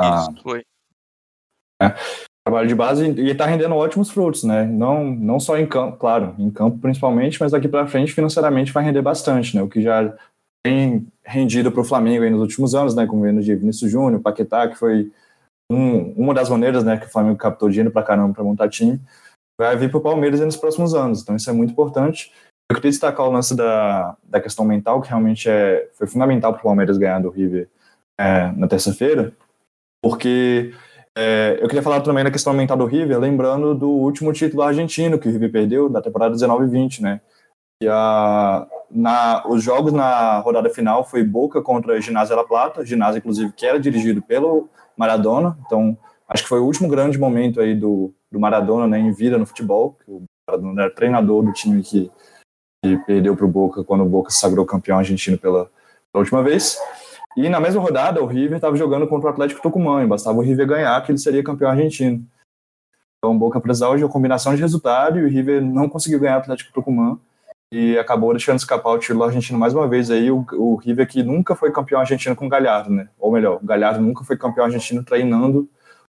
[0.00, 0.62] Isso, foi.
[2.46, 4.64] trabalho de base e está rendendo ótimos frutos, né?
[4.64, 8.84] Não, não só em campo, claro, em campo principalmente, mas daqui para frente financeiramente vai
[8.84, 9.62] render bastante, né?
[9.62, 10.16] O que já
[10.64, 13.06] tem rendido para o Flamengo aí nos últimos anos, né?
[13.06, 15.10] Como vendo de Vinícius Júnior, Paquetá, que foi
[15.70, 19.00] um, uma das maneiras, né, que o Flamengo captou dinheiro para caramba para montar time,
[19.60, 21.22] vai vir para o Palmeiras aí nos próximos anos.
[21.22, 22.32] Então isso é muito importante.
[22.70, 26.60] Eu queria destacar o lance da, da questão mental, que realmente é, foi fundamental para
[26.60, 27.68] o Palmeiras ganhar do River
[28.18, 29.32] é, na terça-feira,
[30.02, 30.72] porque
[31.16, 35.18] é, eu queria falar também da questão mental do River, lembrando do último título argentino
[35.18, 37.20] que o River perdeu, da temporada 19 e 20, né?
[37.82, 43.18] E a, na, os jogos na rodada final foi Boca contra Ginásio La Plata, ginásio,
[43.18, 45.96] inclusive, que era dirigido pelo Maradona, então
[46.28, 49.46] acho que foi o último grande momento aí do, do Maradona né, em vida no
[49.46, 52.10] futebol, que o Maradona era treinador do time que,
[52.84, 55.64] que perdeu para o Boca quando o Boca se sagrou campeão argentino pela,
[56.12, 56.76] pela última vez.
[57.38, 60.40] E na mesma rodada, o River estava jogando contra o Atlético Tucumã, e bastava o
[60.40, 62.26] River ganhar que ele seria campeão argentino.
[63.16, 66.40] Então, Boca precisava de uma combinação de resultado e o River não conseguiu ganhar o
[66.40, 67.16] Atlético Tucumã
[67.72, 70.10] e acabou deixando escapar o título argentino mais uma vez.
[70.10, 73.08] Aí o, o River que nunca foi campeão argentino com o Galhardo, né?
[73.16, 75.68] Ou melhor, o Galhardo nunca foi campeão argentino treinando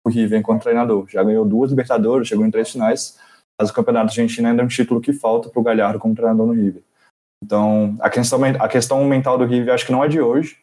[0.04, 1.06] o River enquanto treinador.
[1.08, 3.18] Já ganhou duas Libertadores, chegou em três finais,
[3.58, 6.46] mas o campeonato argentino ainda é um título que falta para o Galhardo como treinador
[6.46, 6.82] no River.
[7.42, 10.62] Então, a questão, a questão mental do River acho que não é de hoje,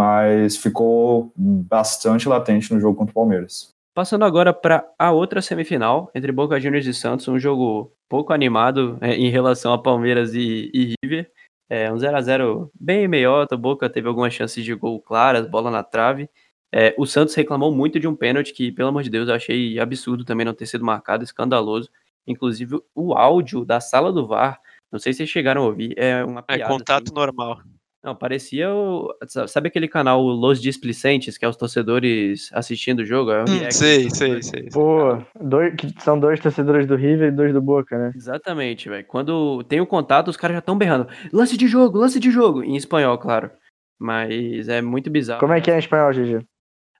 [0.00, 3.68] mas ficou bastante latente no jogo contra o Palmeiras.
[3.94, 8.96] Passando agora para a outra semifinal, entre Boca Juniors e Santos, um jogo pouco animado
[9.02, 11.30] é, em relação a Palmeiras e, e River.
[11.68, 15.46] É, um 0 a 0 bem meiota, o Boca teve algumas chances de gol claras,
[15.46, 16.30] bola na trave.
[16.72, 19.78] É, o Santos reclamou muito de um pênalti que, pelo amor de Deus, eu achei
[19.78, 21.90] absurdo também não ter sido marcado, escandaloso.
[22.26, 24.58] Inclusive, o áudio da sala do VAR,
[24.90, 26.72] não sei se vocês chegaram a ouvir, é uma É piada.
[26.72, 27.14] contato assim.
[27.14, 27.60] normal.
[28.02, 29.14] Não, parecia o.
[29.46, 33.30] Sabe aquele canal Los Displicentes, que é os torcedores assistindo o jogo?
[33.30, 34.68] É o Hum, react sei, dos sei, sei.
[34.70, 38.12] Pô, dois, são dois torcedores do River e dois do Boca, né?
[38.16, 39.04] Exatamente, velho.
[39.06, 41.08] Quando tem o contato, os caras já estão berrando.
[41.30, 42.62] Lance de jogo, lance de jogo.
[42.62, 43.50] Em espanhol, claro.
[43.98, 45.40] Mas é muito bizarro.
[45.40, 46.42] Como é que é em espanhol, GG?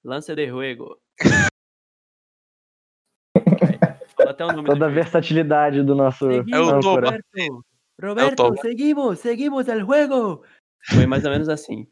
[0.05, 0.99] Lance de juego.
[4.21, 6.81] O Toda a versatilidade do nosso Seguimos, É o.
[6.81, 7.19] Toba.
[8.03, 8.57] Roberto, Toba.
[8.61, 10.43] seguimos, seguimos el juego.
[10.83, 11.87] Foi mais ou menos assim.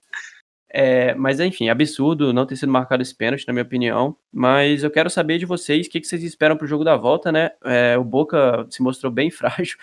[0.70, 4.16] É, mas enfim, absurdo não ter sido marcado esse pênalti, na minha opinião.
[4.32, 7.32] Mas eu quero saber de vocês o que, que vocês esperam pro jogo da volta,
[7.32, 7.50] né?
[7.64, 9.78] É, o Boca se mostrou bem frágil,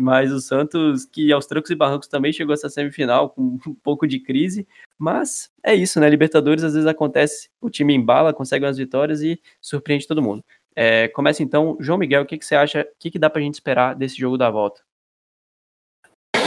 [0.00, 3.74] mas o Santos, que aos trancos e barrancos também chegou a essa semifinal com um
[3.82, 4.66] pouco de crise.
[4.98, 6.08] Mas é isso, né?
[6.08, 10.42] Libertadores às vezes acontece, o time embala, consegue umas vitórias e surpreende todo mundo.
[10.74, 12.82] É, começa então, João Miguel, o que, que você acha?
[12.82, 14.80] O que, que dá pra gente esperar desse jogo da volta?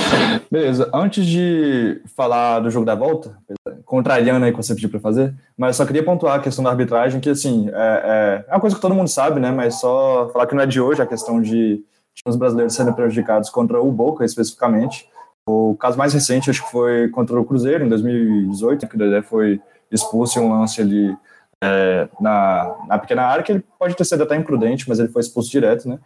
[0.51, 3.37] Beleza, antes de falar do jogo da volta,
[3.85, 6.69] contrariando aí o que você pediu para fazer, mas só queria pontuar a questão da
[6.69, 9.51] arbitragem, que assim, é, é, é uma coisa que todo mundo sabe, né?
[9.51, 13.49] Mas só falar que não é de hoje a questão de times brasileiros serem prejudicados
[13.49, 15.07] contra o Boca especificamente.
[15.47, 19.21] O caso mais recente, acho que foi contra o Cruzeiro, em 2018, que o Dedé
[19.21, 21.15] foi expulso em um lance ali
[21.63, 25.21] é, na, na pequena área, que ele pode ter sido até imprudente, mas ele foi
[25.21, 25.99] expulso direto, né?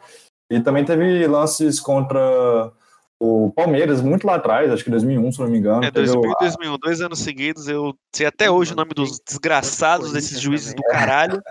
[0.51, 2.71] E também teve lances contra
[3.19, 5.84] o Palmeiras, muito lá atrás, acho que 2001, se não me engano.
[5.84, 7.67] É, teve 2000 o- e 2001, dois anos seguidos.
[7.67, 11.41] Eu sei até hoje o nome dos desgraçados desses juízes do caralho.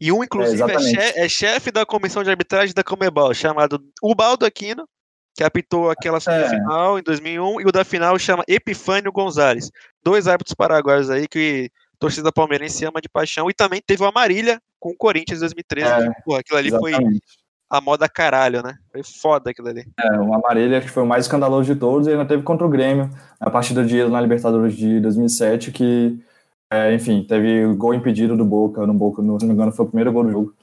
[0.00, 0.96] E um, inclusive, é, exatamente.
[1.12, 4.84] che- é chefe da comissão de arbitragem da Comebol, chamado Ubaldo Aquino,
[5.36, 9.70] que apitou aquela semifinal em 2001, e o da final chama Epifânio Gonzalez.
[10.02, 13.48] Dois árbitros paraguaios aí que a torcida palmeirense ama de paixão.
[13.48, 15.88] E também teve o Amarília com o Corinthians em 2013.
[15.88, 17.22] É, que, porra, aquilo ali foi exatamente.
[17.72, 18.76] A moda caralho, né?
[18.92, 19.86] Foi foda aquilo ali.
[19.98, 22.70] É, o Amarelha que foi o mais escandaloso de todos, e ainda teve contra o
[22.70, 26.22] Grêmio, na partida de na Libertadores de 2007, que,
[26.70, 29.86] é, enfim, teve gol impedido do Boca, no Boca, no, se não me engano, foi
[29.86, 30.54] o primeiro gol do jogo.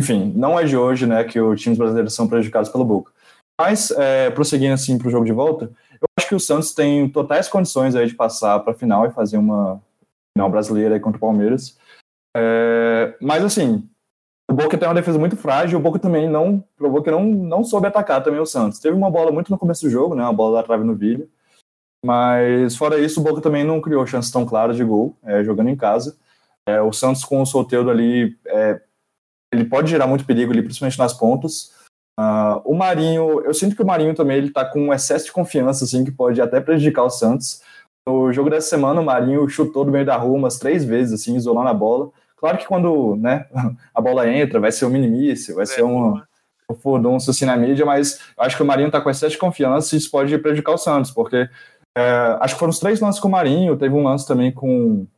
[0.00, 3.12] Enfim, não é de hoje, né, que os times brasileiros são prejudicados pelo Boca.
[3.60, 7.06] Mas, é, prosseguindo assim para o jogo de volta, eu acho que o Santos tem
[7.08, 9.80] totais condições aí de passar para a final e fazer uma
[10.34, 11.78] final brasileira contra o Palmeiras.
[12.34, 13.86] É, mas, assim,
[14.50, 17.64] o Boca tem uma defesa muito frágil, o Boca também não provou que não, não
[17.64, 18.78] soube atacar também o Santos.
[18.78, 21.28] Teve uma bola muito no começo do jogo, né, uma bola da trave no vídeo,
[22.04, 25.70] mas fora isso o Boca também não criou chances tão claras de gol, é, jogando
[25.70, 26.16] em casa.
[26.68, 28.80] É, o Santos com o Soteldo ali, é,
[29.52, 31.74] ele pode gerar muito perigo ali, principalmente nas pontas.
[32.18, 35.32] Ah, o Marinho, eu sinto que o Marinho também ele tá com um excesso de
[35.32, 37.62] confiança, assim, que pode até prejudicar o Santos.
[38.08, 41.36] No jogo dessa semana, o Marinho chutou do meio da rua umas três vezes, assim,
[41.36, 42.10] isolando a bola.
[42.36, 43.46] Claro que quando né,
[43.94, 46.20] a bola entra, vai ser um minimício, vai ser um,
[46.70, 49.38] um furdunço assim na mídia, mas eu acho que o Marinho tá com excesso de
[49.38, 51.48] confiança e isso pode prejudicar o Santos, porque
[51.96, 54.68] é, acho que foram os três lances com o Marinho, teve um lance também com
[54.68, 55.08] o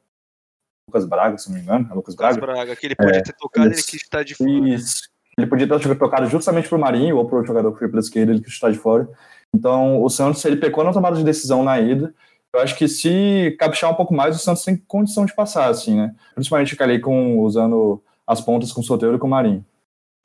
[0.88, 2.52] Lucas Braga, se não me engano, é Lucas Lucas Braga.
[2.52, 4.50] Braga, que ele podia ter tocado, ele quis estar de fora.
[4.50, 5.09] Isso.
[5.37, 8.40] Ele podia ter tocado justamente pro Marinho ou pro jogador que foi pela esquerda, ele
[8.40, 9.09] que está de fora.
[9.54, 12.12] Então, o Santos, ele pecou na tomada de decisão na ida.
[12.55, 15.97] Eu acho que se caprichar um pouco mais, o Santos tem condição de passar, assim,
[15.97, 16.15] né?
[16.35, 19.65] Principalmente ali com, usando as pontas com o Soteldo e com o Marinho.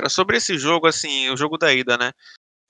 [0.07, 2.11] Sobre esse jogo, assim, o jogo da ida, né?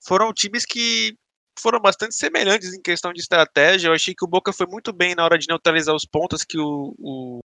[0.04, 1.16] Foram times que
[1.58, 3.88] foram bastante semelhantes em questão de estratégia.
[3.88, 6.58] Eu achei que o Boca foi muito bem na hora de neutralizar os pontos, que
[6.58, 7.38] o, o,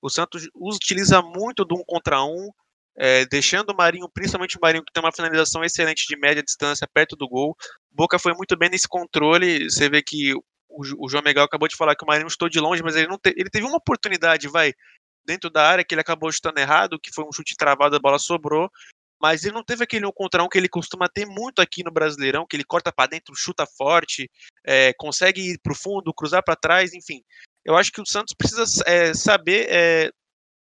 [0.00, 2.50] o Santos utiliza muito do um contra um,
[2.96, 6.88] é, deixando o Marinho, principalmente o Marinho, que tem uma finalização excelente de média distância,
[6.92, 7.56] perto do gol.
[7.90, 9.70] Boca foi muito bem nesse controle.
[9.70, 10.34] Você vê que
[10.68, 13.18] o, João Miguel acabou de falar que o Marinho estou de longe, mas ele não
[13.18, 14.72] te, ele teve uma oportunidade, vai,
[15.24, 18.18] dentro da área, que ele acabou chutando errado, que foi um chute travado, a bola
[18.18, 18.70] sobrou.
[19.20, 21.90] Mas ele não teve aquele um contra um que ele costuma ter muito aqui no
[21.90, 24.30] Brasileirão, que ele corta para dentro, chuta forte,
[24.64, 27.20] é, consegue ir para o fundo, cruzar para trás, enfim.
[27.64, 30.10] Eu acho que o Santos precisa é, saber é,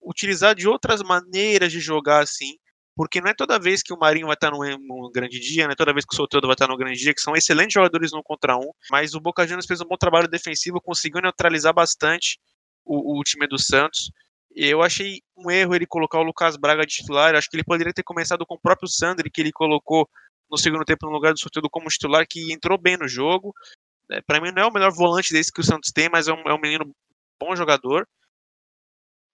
[0.03, 2.59] utilizar de outras maneiras de jogar assim,
[2.97, 5.73] porque não é toda vez que o Marinho vai estar num, num grande dia, não
[5.73, 8.13] é toda vez que o Soteldo vai estar num grande dia, que são excelentes jogadores
[8.13, 12.39] no contra um, mas o Boca Juniors fez um bom trabalho defensivo, conseguiu neutralizar bastante
[12.85, 14.11] o, o time do Santos.
[14.55, 17.35] Eu achei um erro ele colocar o Lucas Braga de titular.
[17.35, 20.09] Acho que ele poderia ter começado com o próprio Sandri, que ele colocou
[20.49, 23.53] no segundo tempo no lugar do Soteldo como titular, que entrou bem no jogo.
[24.11, 26.33] É, para mim não é o melhor volante desse que o Santos tem, mas é
[26.33, 26.95] um, é um menino
[27.41, 28.07] bom jogador.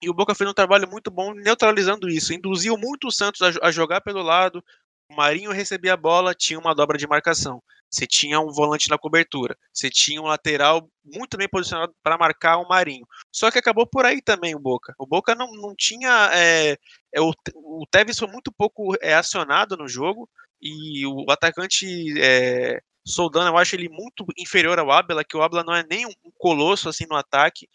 [0.03, 2.33] E o Boca fez um trabalho muito bom neutralizando isso.
[2.33, 4.63] Induziu muito o Santos a, a jogar pelo lado.
[5.11, 7.63] O Marinho recebia a bola, tinha uma dobra de marcação.
[7.91, 9.59] Você tinha um volante na cobertura.
[9.73, 13.05] Você tinha um lateral muito bem posicionado para marcar o Marinho.
[13.33, 14.95] Só que acabou por aí também o Boca.
[14.97, 16.31] O Boca não, não tinha.
[16.33, 16.79] É,
[17.13, 20.31] é, o, o Tevez foi muito pouco é, acionado no jogo.
[20.63, 21.87] E o atacante
[22.19, 26.07] é, Soldano, eu acho ele muito inferior ao Abela, que o Abela não é nem
[26.07, 27.69] um colosso assim no ataque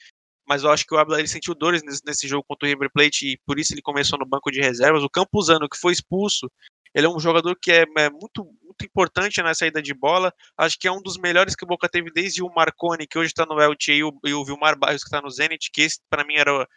[0.48, 2.90] mas eu acho que o Abel ele sentiu dores nesse, nesse, jogo contra o River
[2.92, 5.04] Plate e por isso ele começou no banco de reservas.
[5.04, 6.50] O Campuzano, que foi expulso,
[6.94, 10.32] ele é um jogador que é, é muito, muito importante na saída de bola.
[10.58, 13.32] Acho que é um dos melhores que o Boca teve desde o Marconi, que hoje
[13.32, 16.00] está no Elche, e o, e o Vilmar Barrios, que está no Zenit, que esse
[16.10, 16.68] para mim era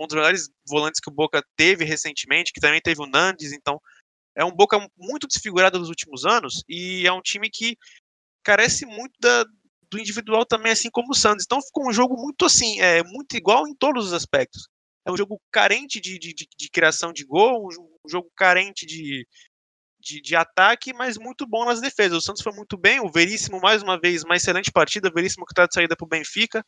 [0.00, 3.80] um dos melhores volantes que o Boca teve recentemente, que também teve o Nandes, então
[4.34, 7.76] é um Boca muito desfigurado nos últimos anos e é um time que
[8.42, 9.44] carece muito da,
[9.92, 11.44] do individual também, assim como o Santos.
[11.44, 14.66] Então ficou um jogo muito assim, é, muito igual em todos os aspectos.
[15.06, 19.26] É um jogo carente de, de, de, de criação de gol, um jogo carente de,
[20.00, 22.18] de, de, ataque, mas muito bom nas defesas.
[22.18, 25.08] O Santos foi muito bem, o Veríssimo, mais uma vez, uma excelente partida.
[25.08, 26.64] O Veríssimo que está de saída para o Benfica.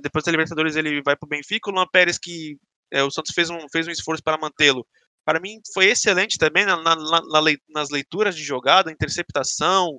[0.00, 1.70] Depois da Libertadores ele vai para o Benfica.
[1.70, 2.56] O Luan Pérez, que
[2.92, 4.86] é, o Santos fez um, fez um esforço para mantê-lo.
[5.24, 9.98] Para mim foi excelente também na, na, na, nas leituras de jogada, interceptação,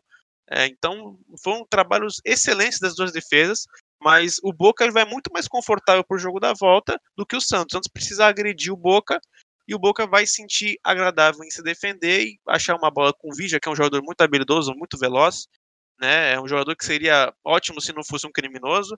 [0.50, 3.66] é, então, foram trabalhos excelentes das duas defesas,
[4.00, 7.36] mas o Boca ele vai muito mais confortável para o jogo da volta do que
[7.36, 7.74] o Santos.
[7.74, 9.20] O Santos precisa agredir o Boca
[9.68, 13.36] e o Boca vai sentir agradável em se defender e achar uma bola com o
[13.36, 15.48] Vija, que é um jogador muito habilidoso, muito veloz.
[16.00, 16.34] Né?
[16.34, 18.96] É um jogador que seria ótimo se não fosse um criminoso.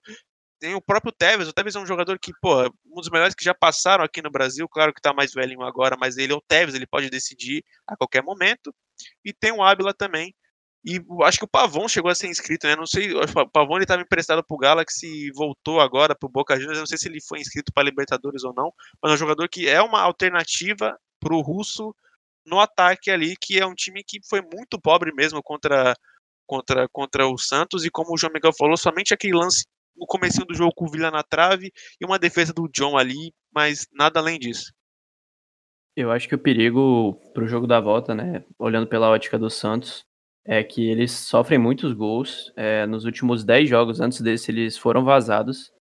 [0.60, 1.48] Tem o próprio Tevez.
[1.48, 4.32] O Tevez é um jogador que, pô, um dos melhores que já passaram aqui no
[4.32, 4.68] Brasil.
[4.68, 7.96] Claro que está mais velhinho agora, mas ele é o Tevez, ele pode decidir a
[7.96, 8.76] qualquer momento.
[9.24, 10.34] E tem o Ábila também,
[10.86, 12.76] e acho que o Pavon chegou a ser inscrito, né?
[12.76, 16.80] Não sei, o Pavon estava emprestado para o Galaxy, voltou agora para o Boca Juniors.
[16.80, 19.68] Não sei se ele foi inscrito para Libertadores ou não, mas é um jogador que
[19.68, 21.94] é uma alternativa para o russo
[22.46, 25.94] no ataque ali, que é um time que foi muito pobre mesmo contra,
[26.46, 27.84] contra, contra o Santos.
[27.84, 30.92] E como o João Miguel falou, somente aquele lance no começo do jogo com o
[30.92, 34.72] Vila na trave e uma defesa do John ali, mas nada além disso.
[35.96, 38.46] Eu acho que o perigo para o jogo da volta, né?
[38.60, 40.06] Olhando pela ótica do Santos,
[40.48, 42.54] é que eles sofrem muitos gols.
[42.56, 45.74] É, nos últimos 10 jogos antes desse, eles foram vazados.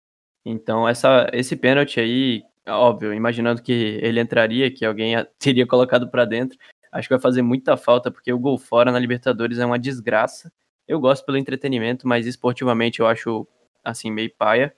[0.45, 6.25] Então, essa, esse pênalti aí, óbvio, imaginando que ele entraria, que alguém teria colocado para
[6.25, 6.59] dentro,
[6.93, 10.53] acho que vai fazer muita falta, porque o gol fora na Libertadores é uma desgraça.
[10.89, 13.47] Eu gosto pelo entretenimento, mas esportivamente eu acho,
[13.85, 14.75] assim, meio paia.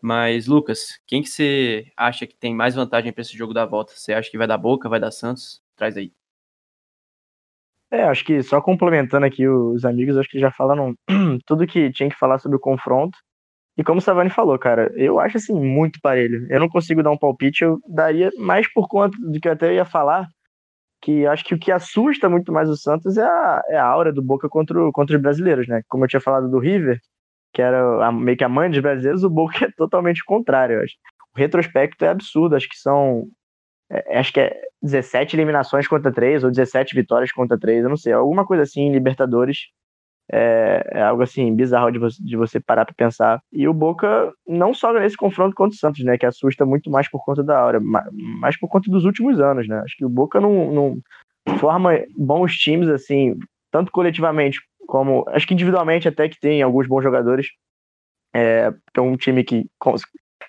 [0.00, 3.92] Mas, Lucas, quem que você acha que tem mais vantagem para esse jogo da volta?
[3.94, 5.62] Você acha que vai dar Boca, vai dar Santos?
[5.76, 6.17] Traz aí.
[7.90, 10.94] É, acho que só complementando aqui os amigos, acho que já falaram
[11.46, 13.18] tudo que tinha que falar sobre o confronto.
[13.78, 16.46] E como o Savani falou, cara, eu acho assim muito parelho.
[16.50, 19.72] Eu não consigo dar um palpite, eu daria mais por conta do que eu até
[19.72, 20.26] ia falar,
[21.00, 24.12] que acho que o que assusta muito mais o Santos é a, é a aura
[24.12, 25.82] do Boca contra, o, contra os brasileiros, né?
[25.88, 27.00] Como eu tinha falado do River,
[27.54, 30.82] que era a, meio que a mãe dos brasileiros, o Boca é totalmente contrário, eu
[30.82, 30.94] acho.
[31.34, 33.28] O retrospecto é absurdo, acho que são
[33.90, 37.96] é, acho que é 17 eliminações contra 3 ou 17 vitórias contra 3, eu não
[37.96, 39.68] sei, alguma coisa assim Libertadores.
[40.30, 43.40] É, é algo assim bizarro de você, de você parar para pensar.
[43.50, 47.08] E o Boca não só nesse confronto contra o Santos, né, que assusta muito mais
[47.10, 49.80] por conta da hora, mas por conta dos últimos anos, né?
[49.82, 53.38] Acho que o Boca não, não forma bons times assim,
[53.70, 57.46] tanto coletivamente como acho que individualmente até que tem alguns bons jogadores.
[58.34, 59.66] É, é um time que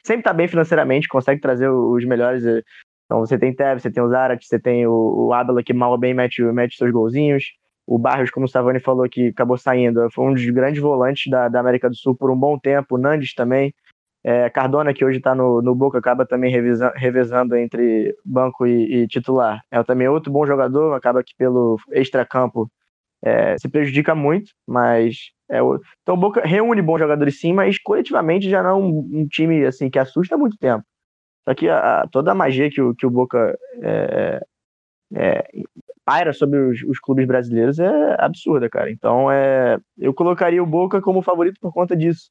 [0.03, 2.61] sempre está bem financeiramente, consegue trazer os melhores é,
[3.09, 5.97] então você tem Tevez, você tem o Zarat, você tem o, o Abela que mal
[5.97, 7.43] bem mete, mete seus golzinhos.
[7.87, 11.49] O Barrios, como o Savani falou, que acabou saindo, foi um dos grandes volantes da,
[11.49, 12.95] da América do Sul por um bom tempo.
[12.95, 13.73] O Nandes também.
[14.23, 19.01] É, Cardona, que hoje está no, no Boca, acaba também revezando, revezando entre banco e,
[19.01, 19.59] e, titular.
[19.71, 22.69] É também outro bom jogador, acaba que pelo extracampo
[23.23, 25.79] é, se prejudica muito, mas é o...
[26.03, 29.65] então o Boca reúne bons jogadores sim, mas coletivamente já não é um, um time
[29.65, 30.83] assim que assusta há muito tempo.
[31.47, 34.41] Só que a, toda a magia que o, que o Boca é,
[35.15, 35.47] é,
[36.05, 38.91] paira sobre os, os, clubes brasileiros é absurda, cara.
[38.91, 42.29] Então é, eu colocaria o Boca como favorito por conta disso.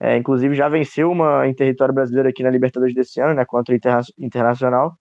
[0.00, 3.74] É, inclusive já venceu uma em território brasileiro aqui na Libertadores desse ano, né, contra
[3.74, 4.94] o Interna Internacional,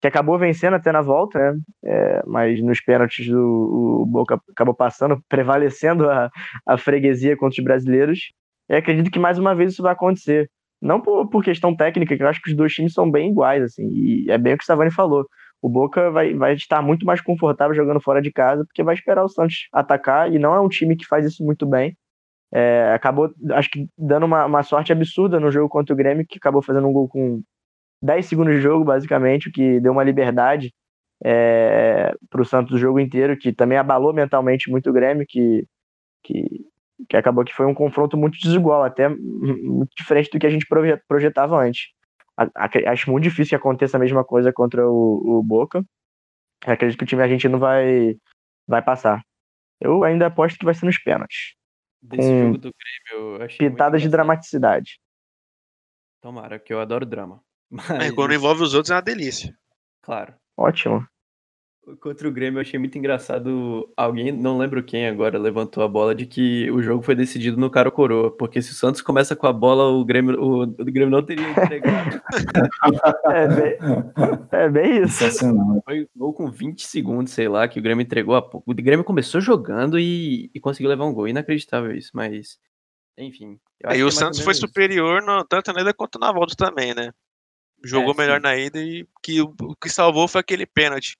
[0.00, 4.74] que acabou vencendo até na volta, né, é, mas nos pênaltis do, o Boca acabou
[4.74, 6.30] passando, prevalecendo a,
[6.66, 8.32] a freguesia contra os brasileiros.
[8.68, 10.50] E acredito que mais uma vez isso vai acontecer.
[10.82, 13.62] Não por, por questão técnica, que eu acho que os dois times são bem iguais,
[13.62, 15.26] assim, e é bem o que o Savani falou.
[15.62, 19.24] O Boca vai, vai estar muito mais confortável jogando fora de casa, porque vai esperar
[19.24, 21.96] o Santos atacar, e não é um time que faz isso muito bem.
[22.52, 26.38] é, acabou, acho que, dando uma, uma sorte absurda no jogo contra o Grêmio, que
[26.38, 27.42] acabou fazendo um gol com
[28.02, 30.72] 10 segundos de jogo, basicamente, o que deu uma liberdade
[31.24, 35.64] é, para o Santos o jogo inteiro, que também abalou mentalmente muito o Grêmio, que,
[36.24, 36.66] que,
[37.08, 40.66] que acabou que foi um confronto muito desigual, até muito diferente do que a gente
[41.08, 41.88] projetava antes.
[42.86, 45.84] Acho muito difícil que aconteça a mesma coisa contra o, o Boca.
[46.64, 48.16] Acredito que o time argentino vai,
[48.66, 49.22] vai passar.
[49.80, 51.54] Eu ainda aposto que vai ser nos pênaltis.
[52.00, 54.98] Desse Com jogo do Grêmio, eu achei Pitadas de dramaticidade.
[56.20, 57.42] Tomara, que eu adoro drama.
[57.72, 59.56] É, Mas, quando envolve os outros é uma delícia.
[60.02, 60.34] claro.
[60.56, 61.06] Ótimo.
[62.00, 63.92] Contra o Grêmio eu achei muito engraçado.
[63.96, 67.68] Alguém, não lembro quem agora, levantou a bola de que o jogo foi decidido no
[67.68, 68.30] cara ou coroa.
[68.36, 71.48] Porque se o Santos começa com a bola, o Grêmio, o, o Grêmio não teria
[71.50, 72.22] entregado.
[73.32, 73.78] É bem,
[74.52, 75.24] é bem isso.
[75.84, 78.70] Foi gol com 20 segundos, sei lá, que o Grêmio entregou a pouco.
[78.70, 81.26] O Grêmio começou jogando e, e conseguiu levar um gol.
[81.28, 82.58] Inacreditável isso, mas.
[83.18, 83.58] Enfim.
[83.80, 84.60] eu acho Aí que o é ou Santos foi isso.
[84.66, 87.10] superior no- tanto na ida quanto na volta também, né?
[87.84, 88.42] Jogou É, melhor sim.
[88.42, 91.16] na ida e que, o o que salvou foi aquele pênalti.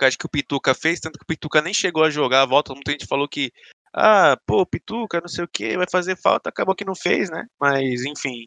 [0.00, 2.74] Acho que o Pituca fez, tanto que o Pituca nem chegou a jogar a volta.
[2.74, 3.52] Muita gente falou que,
[3.94, 7.46] ah, pô, Pituca, não sei o que, vai fazer falta, acabou que não fez, né?
[7.60, 8.44] Mas, enfim.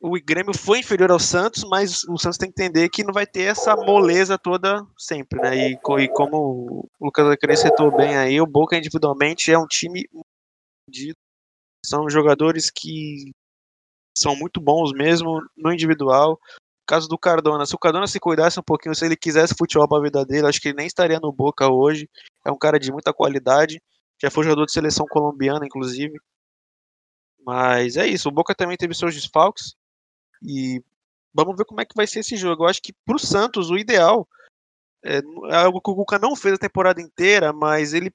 [0.00, 3.26] O Grêmio foi inferior ao Santos, mas o Santos tem que entender que não vai
[3.26, 5.56] ter essa moleza toda sempre, né?
[5.56, 10.06] E, e como o Lucas acrescentou bem aí, o Boca individualmente é um time
[10.90, 11.14] de
[11.84, 13.32] são jogadores que
[14.16, 16.38] são muito bons mesmo no individual.
[16.86, 19.98] Caso do Cardona, se o Cardona se cuidasse um pouquinho, se ele quisesse futebol para
[19.98, 22.08] a vida dele, acho que ele nem estaria no Boca hoje.
[22.44, 23.82] É um cara de muita qualidade.
[24.20, 26.18] Já foi jogador de seleção colombiana, inclusive.
[27.44, 28.28] Mas é isso.
[28.28, 29.74] O Boca também teve seus desfalques.
[30.42, 30.82] E
[31.32, 32.64] vamos ver como é que vai ser esse jogo.
[32.64, 34.28] Eu acho que pro Santos, o ideal
[35.04, 38.12] é, é algo que o Cuca não fez a temporada inteira, mas ele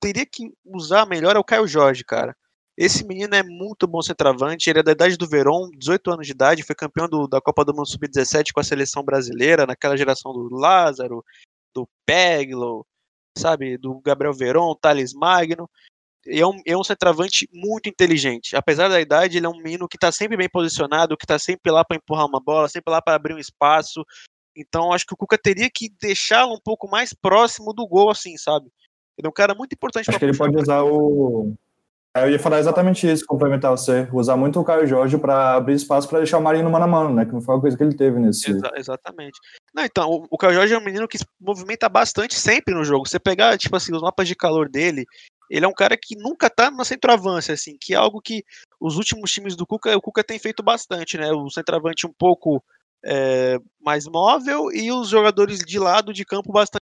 [0.00, 2.36] teria que usar melhor é o Caio Jorge, cara.
[2.80, 6.32] Esse menino é muito bom centroavante, ele é da idade do Verón, 18 anos de
[6.32, 10.32] idade, foi campeão do- da Copa do Mundo Sub-17 com a seleção brasileira, naquela geração
[10.32, 11.22] do Lázaro,
[11.74, 12.86] do Peglo,
[13.36, 15.68] sabe, do Gabriel Verón, Thales Magno.
[16.26, 18.56] É um, é um centroavante muito inteligente.
[18.56, 21.70] Apesar da idade, ele é um menino que está sempre bem posicionado, que está sempre
[21.70, 24.02] lá para empurrar uma bola, sempre lá para abrir um espaço.
[24.56, 28.38] Então, acho que o Cuca teria que deixá-lo um pouco mais próximo do gol, assim,
[28.38, 28.70] sabe?
[29.18, 31.54] Ele é um cara muito importante Acho que ele pode usar o.
[32.16, 34.08] Eu ia falar exatamente isso, complementar você.
[34.12, 36.88] Usar muito o Caio Jorge para abrir espaço para deixar o Marinho no mano a
[36.88, 37.24] mano, né?
[37.24, 38.50] Que não foi uma coisa que ele teve nesse.
[38.50, 39.38] Exa- exatamente.
[39.72, 42.82] Não, então, o, o Caio Jorge é um menino que se movimenta bastante sempre no
[42.82, 43.08] jogo.
[43.08, 45.04] Você pegar, tipo assim, os mapas de calor dele,
[45.48, 48.42] ele é um cara que nunca tá na centroavância, assim, que é algo que
[48.80, 51.30] os últimos times do Cuca, o Cuca tem feito bastante, né?
[51.30, 52.60] O centroavante um pouco
[53.04, 56.80] é, mais móvel e os jogadores de lado de campo bastante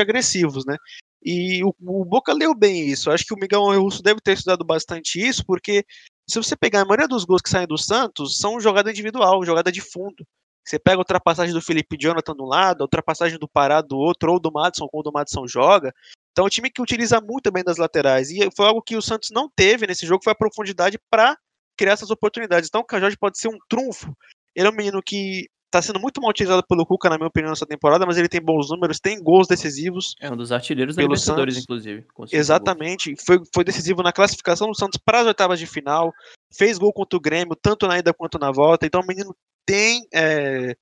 [0.00, 0.76] agressivos, né?
[1.22, 3.10] E o, o Boca leu bem isso.
[3.10, 5.84] Acho que o Miguel Russo deve ter estudado bastante isso, porque
[6.28, 9.72] se você pegar a maioria dos gols que saem do Santos, são jogada individual, jogada
[9.72, 10.26] de fundo.
[10.64, 14.32] Você pega a ultrapassagem do Felipe Jonathan do lado, a ultrapassagem do Pará do outro,
[14.32, 15.94] ou do Madison, quando o Madison joga.
[16.32, 18.30] Então é um time que utiliza muito bem das laterais.
[18.30, 21.38] E foi algo que o Santos não teve nesse jogo, foi a profundidade para
[21.76, 22.68] criar essas oportunidades.
[22.68, 24.12] Então o Cajorge pode ser um trunfo.
[24.54, 25.48] Ele é um menino que
[25.78, 28.40] está sendo muito mal utilizado pelo Cuca, na minha opinião, nessa temporada, mas ele tem
[28.40, 30.14] bons números, tem gols decisivos.
[30.20, 31.64] É um dos artilheiros da Libertadores, Santos.
[31.64, 32.06] inclusive.
[32.32, 33.14] Exatamente.
[33.24, 36.12] Foi, foi decisivo na classificação do Santos para as oitavas de final.
[36.56, 38.86] Fez gol contra o Grêmio, tanto na ida quanto na volta.
[38.86, 39.34] Então o menino
[39.66, 40.74] tem, é,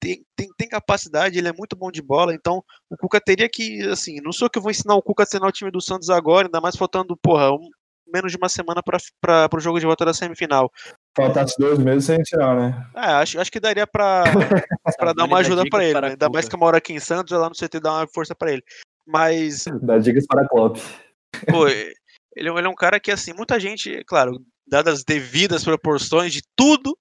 [0.00, 2.34] tem, tem, tem capacidade, ele é muito bom de bola.
[2.34, 5.26] Então o Cuca teria que, assim, não sou que eu vou ensinar o Cuca a
[5.26, 7.70] treinar o time do Santos agora, ainda mais faltando, porra, um-
[8.12, 10.70] menos de uma semana para o jogo de volta da semifinal.
[11.16, 12.86] Faltasse dois meses sem tirar, né?
[12.94, 14.24] É, acho, acho que daria para
[14.98, 15.92] para dar uma ajuda para ele.
[15.92, 16.12] para né?
[16.12, 18.34] Ainda mais que eu moro aqui em Santos, já lá no CT dá uma força
[18.34, 18.62] para ele.
[19.06, 20.76] Mas Dá dicas para Klopp.
[21.48, 25.04] Pô, ele, é um- ele é um cara que, assim, muita gente, claro, dadas as
[25.04, 26.96] devidas proporções de tudo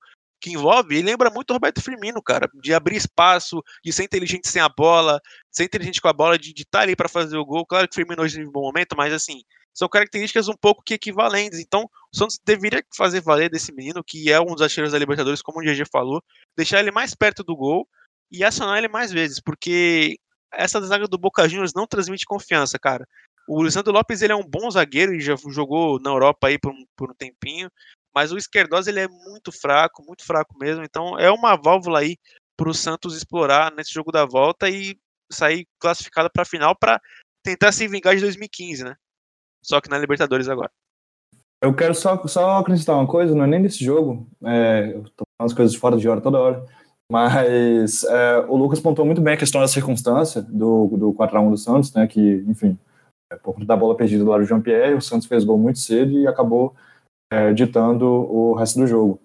[0.46, 4.48] que envolve, ele lembra muito o Roberto Firmino, cara, de abrir espaço, de ser inteligente
[4.48, 5.20] sem a bola,
[5.50, 7.66] ser inteligente com a bola, de estar ali para fazer o gol.
[7.66, 9.42] Claro que o Firmino hoje vive um bom momento, mas, assim,
[9.74, 11.58] são características um pouco que equivalentes.
[11.58, 15.42] Então, o Santos deveria fazer valer desse menino, que é um dos artilheiros da Libertadores,
[15.42, 16.22] como o GG falou,
[16.56, 17.88] deixar ele mais perto do gol
[18.30, 20.16] e acionar ele mais vezes, porque
[20.54, 23.08] essa zaga do Boca Juniors não transmite confiança, cara.
[23.48, 26.72] O Lisandro Lopes ele é um bom zagueiro e já jogou na Europa aí por
[26.72, 27.70] um, por um tempinho,
[28.16, 30.84] mas o Esquerdós ele é muito fraco, muito fraco mesmo.
[30.84, 32.16] Então é uma válvula aí
[32.58, 34.98] para o Santos explorar nesse jogo da volta e
[35.32, 37.02] sair classificado para a final para
[37.44, 38.96] tentar se vingar de 2015, né?
[39.64, 40.72] Só que na Libertadores agora.
[41.62, 44.28] Eu quero só, só acrescentar uma coisa, não é nem desse jogo.
[44.44, 46.66] É, eu tô falando as coisas fora de hora toda hora.
[47.12, 51.58] Mas é, o Lucas pontuou muito bem a questão da circunstância do, do 4x1 do
[51.58, 52.08] Santos, né?
[52.08, 52.78] Que, enfim,
[53.44, 56.18] por conta da bola perdida do lado do Jean-Pierre, o Santos fez gol muito cedo
[56.18, 56.76] e acabou
[57.36, 59.20] é, ditando o resto do jogo.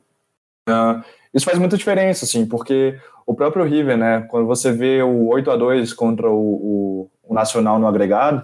[0.69, 1.03] Uh,
[1.33, 5.51] isso faz muita diferença, assim, porque o próprio River, né, quando você vê o 8
[5.53, 8.43] a 2 contra o, o, o Nacional no agregado,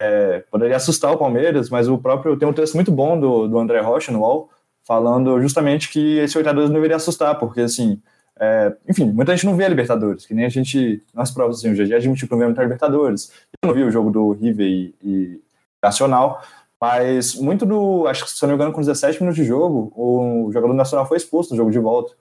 [0.00, 3.58] é, poderia assustar o Palmeiras, mas o próprio tem um texto muito bom do, do
[3.58, 4.50] André Rocha no UOL,
[4.86, 8.00] falando justamente que esse 8 a 2 não deveria assustar, porque assim,
[8.38, 11.72] é, enfim, muita gente não vê a Libertadores, que nem a gente, nós próprios, assim,
[11.72, 13.32] o GG admitiu que não vê muita Libertadores.
[13.62, 15.40] Eu não vi o jogo do River e, e
[15.82, 16.42] Nacional,
[16.80, 20.50] mas muito do, acho que se não me engano, com 17 minutos de jogo, o
[20.52, 22.14] jogador nacional foi expulso no jogo de volta.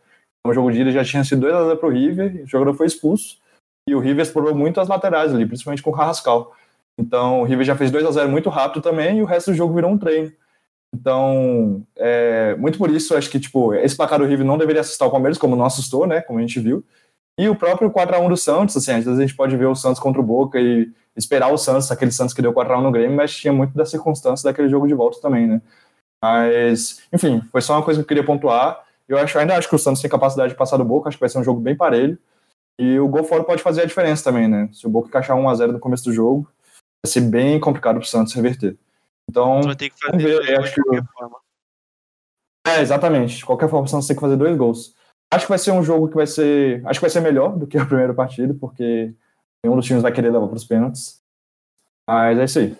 [0.46, 3.38] No jogo de ida já tinha sido 2x0 para o River, o jogador foi expulso,
[3.88, 6.56] e o River explorou muito as laterais ali, principalmente com o Carrascal.
[7.00, 9.58] Então o River já fez 2 a 0 muito rápido também, e o resto do
[9.58, 10.32] jogo virou um treino.
[10.96, 15.08] Então, é, muito por isso, acho que tipo, esse placar do River não deveria assustar
[15.08, 16.22] o Palmeiras, como não assustou, né?
[16.22, 16.84] Como a gente viu.
[17.38, 20.00] E o próprio 4x1 do Santos, assim, às vezes a gente pode ver o Santos
[20.00, 23.36] contra o Boca e esperar o Santos, aquele Santos que deu 4x1 no Grêmio, mas
[23.36, 25.62] tinha muito da circunstância daquele jogo de volta também, né?
[26.24, 28.84] Mas, enfim, foi só uma coisa que eu queria pontuar.
[29.08, 31.22] Eu acho, ainda acho que o Santos tem capacidade de passar do Boca, acho que
[31.22, 32.18] vai ser um jogo bem parelho.
[32.80, 34.70] E o gol fora pode fazer a diferença também, né?
[34.74, 36.50] Se o Boca encaixar 1x0 no começo do jogo,
[37.04, 38.78] vai ser bem complicado pro Santos reverter.
[39.30, 41.38] Então, Vai ter que vamos fazer ver, eu acho de que qualquer forma.
[42.68, 43.38] é, exatamente.
[43.38, 44.96] De qualquer forma, o Santos tem que fazer dois gols.
[45.32, 46.86] Acho que vai ser um jogo que vai ser.
[46.86, 49.14] Acho que vai ser melhor do que a primeira partida, porque
[49.64, 51.22] nenhum dos times vai querer levar para os pênaltis.
[52.08, 52.78] Mas é isso aí.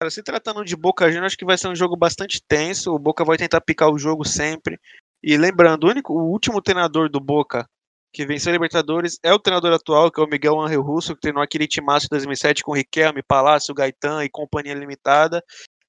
[0.00, 2.92] Cara, se tratando de Boca Juniors, acho que vai ser um jogo bastante tenso.
[2.92, 4.78] O Boca vai tentar picar o jogo sempre.
[5.22, 7.66] E lembrando, o, único, o último treinador do Boca
[8.12, 11.20] que venceu a Libertadores é o treinador atual, que é o Miguel Angel Russo, que
[11.20, 15.42] treinou aquele timaço de 2007 com Riquelme, Palácio, Gaetan e companhia limitada.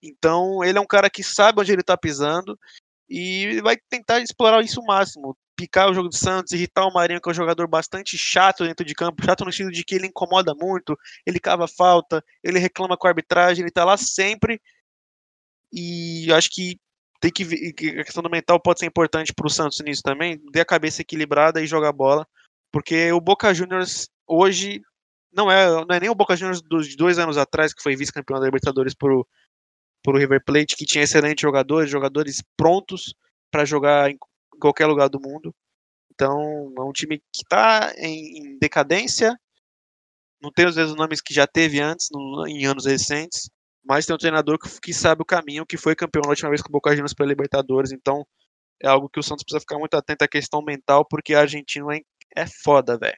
[0.04, 2.58] Então, ele é um cara que sabe onde ele tá pisando
[3.10, 5.38] e vai tentar explorar isso o máximo.
[5.55, 8.86] Picar o jogo do Santos, irritar o Marinho, que é um jogador bastante chato dentro
[8.86, 10.95] de campo, chato no sentido de que ele incomoda muito,
[11.26, 14.62] ele cava falta, ele reclama com a arbitragem, ele tá lá sempre.
[15.74, 16.80] E acho que
[17.20, 20.62] tem que ver, a questão do mental pode ser importante pro Santos nisso também, ter
[20.62, 22.28] a cabeça equilibrada e jogar bola,
[22.72, 24.82] porque o Boca Juniors hoje
[25.34, 28.39] não é, não é nem o Boca Juniors dos dois anos atrás, que foi vice-campeão
[28.39, 28.93] da Libertadores
[30.08, 33.14] pro, pro River Plate, que tinha excelentes jogadores, jogadores prontos
[33.51, 34.18] para jogar em
[34.60, 35.53] qualquer lugar do mundo.
[36.14, 39.36] Então, é um time que está em, em decadência,
[40.41, 43.49] não tem os mesmos nomes que já teve antes, no- em anos recentes,
[43.86, 46.62] mas tem um treinador que, que sabe o caminho, que foi campeão na última vez
[46.62, 48.26] com o Boca Juniors pela Libertadores, então
[48.82, 51.86] é algo que o Santos precisa ficar muito atento à questão mental, porque a Argentina
[51.95, 52.01] é,
[52.36, 53.18] é foda, velho.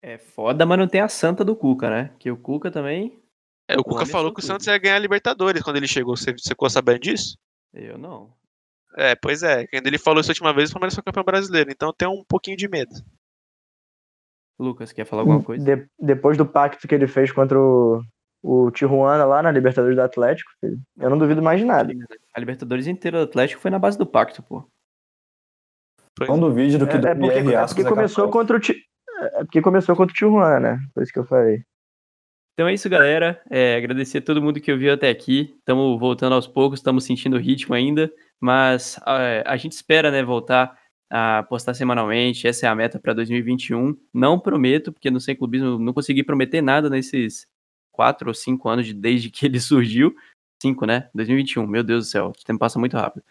[0.00, 2.14] É foda, mas não tem a santa do Cuca, né?
[2.20, 3.20] Que o Cuca também.
[3.68, 4.42] É, o O Cuca falou é que o.
[4.42, 6.16] Santos ia ganhar a Libertadores quando ele chegou.
[6.16, 7.36] Você, você ficou sabendo disso?
[7.74, 8.32] Eu não.
[8.96, 9.66] É, pois é.
[9.66, 11.70] Quando ele falou isso a última vez, o Palmeiras foi campeão brasileiro.
[11.70, 12.94] Então tem um pouquinho de medo.
[14.58, 15.64] Lucas, quer falar alguma coisa?
[15.64, 18.02] De- depois do pacto que ele fez contra o,
[18.42, 21.92] o Tijuana lá na Libertadores do Atlético, filho, eu não duvido mais de nada.
[22.34, 24.68] A Libertadores inteira do Atlético foi na base do pacto, pô.
[26.16, 28.60] Pois Não duvide do que É, o é porque, é porque é começou contra o
[28.60, 28.82] Ti-
[29.34, 30.80] é porque começou contra o Tijuana, né?
[30.92, 31.62] Por isso que eu falei.
[32.58, 33.40] Então é isso, galera.
[33.48, 35.54] É, agradecer a todo mundo que ouviu até aqui.
[35.60, 40.24] Estamos voltando aos poucos, estamos sentindo o ritmo ainda, mas é, a gente espera, né,
[40.24, 40.76] voltar
[41.08, 42.48] a postar semanalmente.
[42.48, 43.96] Essa é a meta para 2021.
[44.12, 47.46] Não prometo, porque no Sem Clubismo não consegui prometer nada nesses
[47.92, 50.12] quatro ou cinco anos de, desde que ele surgiu.
[50.60, 51.08] Cinco, né?
[51.14, 51.64] 2021.
[51.64, 53.22] Meu Deus do céu, o tempo passa muito rápido.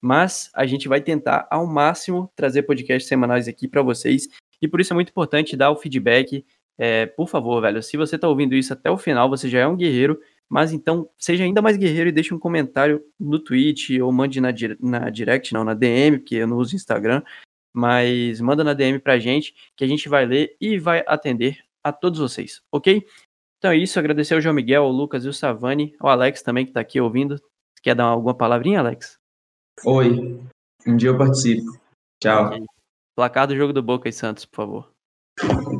[0.00, 4.26] Mas a gente vai tentar ao máximo trazer podcasts semanais aqui para vocês.
[4.60, 6.44] E por isso é muito importante dar o feedback,
[6.78, 9.66] é, por favor, velho, se você tá ouvindo isso até o final, você já é
[9.66, 10.18] um guerreiro,
[10.48, 14.48] mas então seja ainda mais guerreiro e deixe um comentário no tweet ou mande na,
[14.80, 17.22] na direct, não, na DM, porque eu não uso Instagram,
[17.72, 21.92] mas manda na DM pra gente, que a gente vai ler e vai atender a
[21.92, 23.04] todos vocês, ok?
[23.58, 26.66] Então é isso, agradecer ao João Miguel, ao Lucas e ao Savani, ao Alex também
[26.66, 27.40] que tá aqui ouvindo.
[27.82, 29.18] Quer dar alguma palavrinha, Alex?
[29.84, 30.40] Oi,
[30.86, 31.80] um dia eu participo.
[32.20, 32.46] Tchau.
[32.46, 32.64] Ok.
[33.14, 34.92] Placar do jogo do Boca e Santos, por favor.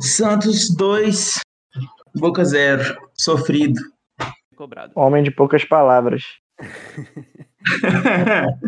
[0.03, 1.39] Santos 2,
[2.13, 2.97] Boca 0.
[3.13, 3.79] Sofrido.
[4.53, 4.91] Cobrado.
[4.95, 6.23] Homem de poucas palavras.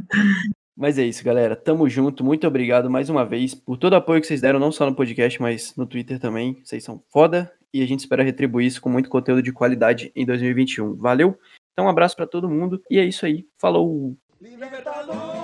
[0.77, 1.53] Mas é isso, galera.
[1.53, 2.23] Tamo junto.
[2.23, 4.95] Muito obrigado mais uma vez por todo o apoio que vocês deram, não só no
[4.95, 6.61] podcast, mas no Twitter também.
[6.63, 10.25] Vocês são foda e a gente espera retribuir isso com muito conteúdo de qualidade em
[10.25, 10.95] 2021.
[10.95, 11.37] Valeu?
[11.73, 13.45] Então, um abraço pra todo mundo e é isso aí.
[13.57, 14.15] Falou!
[14.41, 15.34] Libertadores.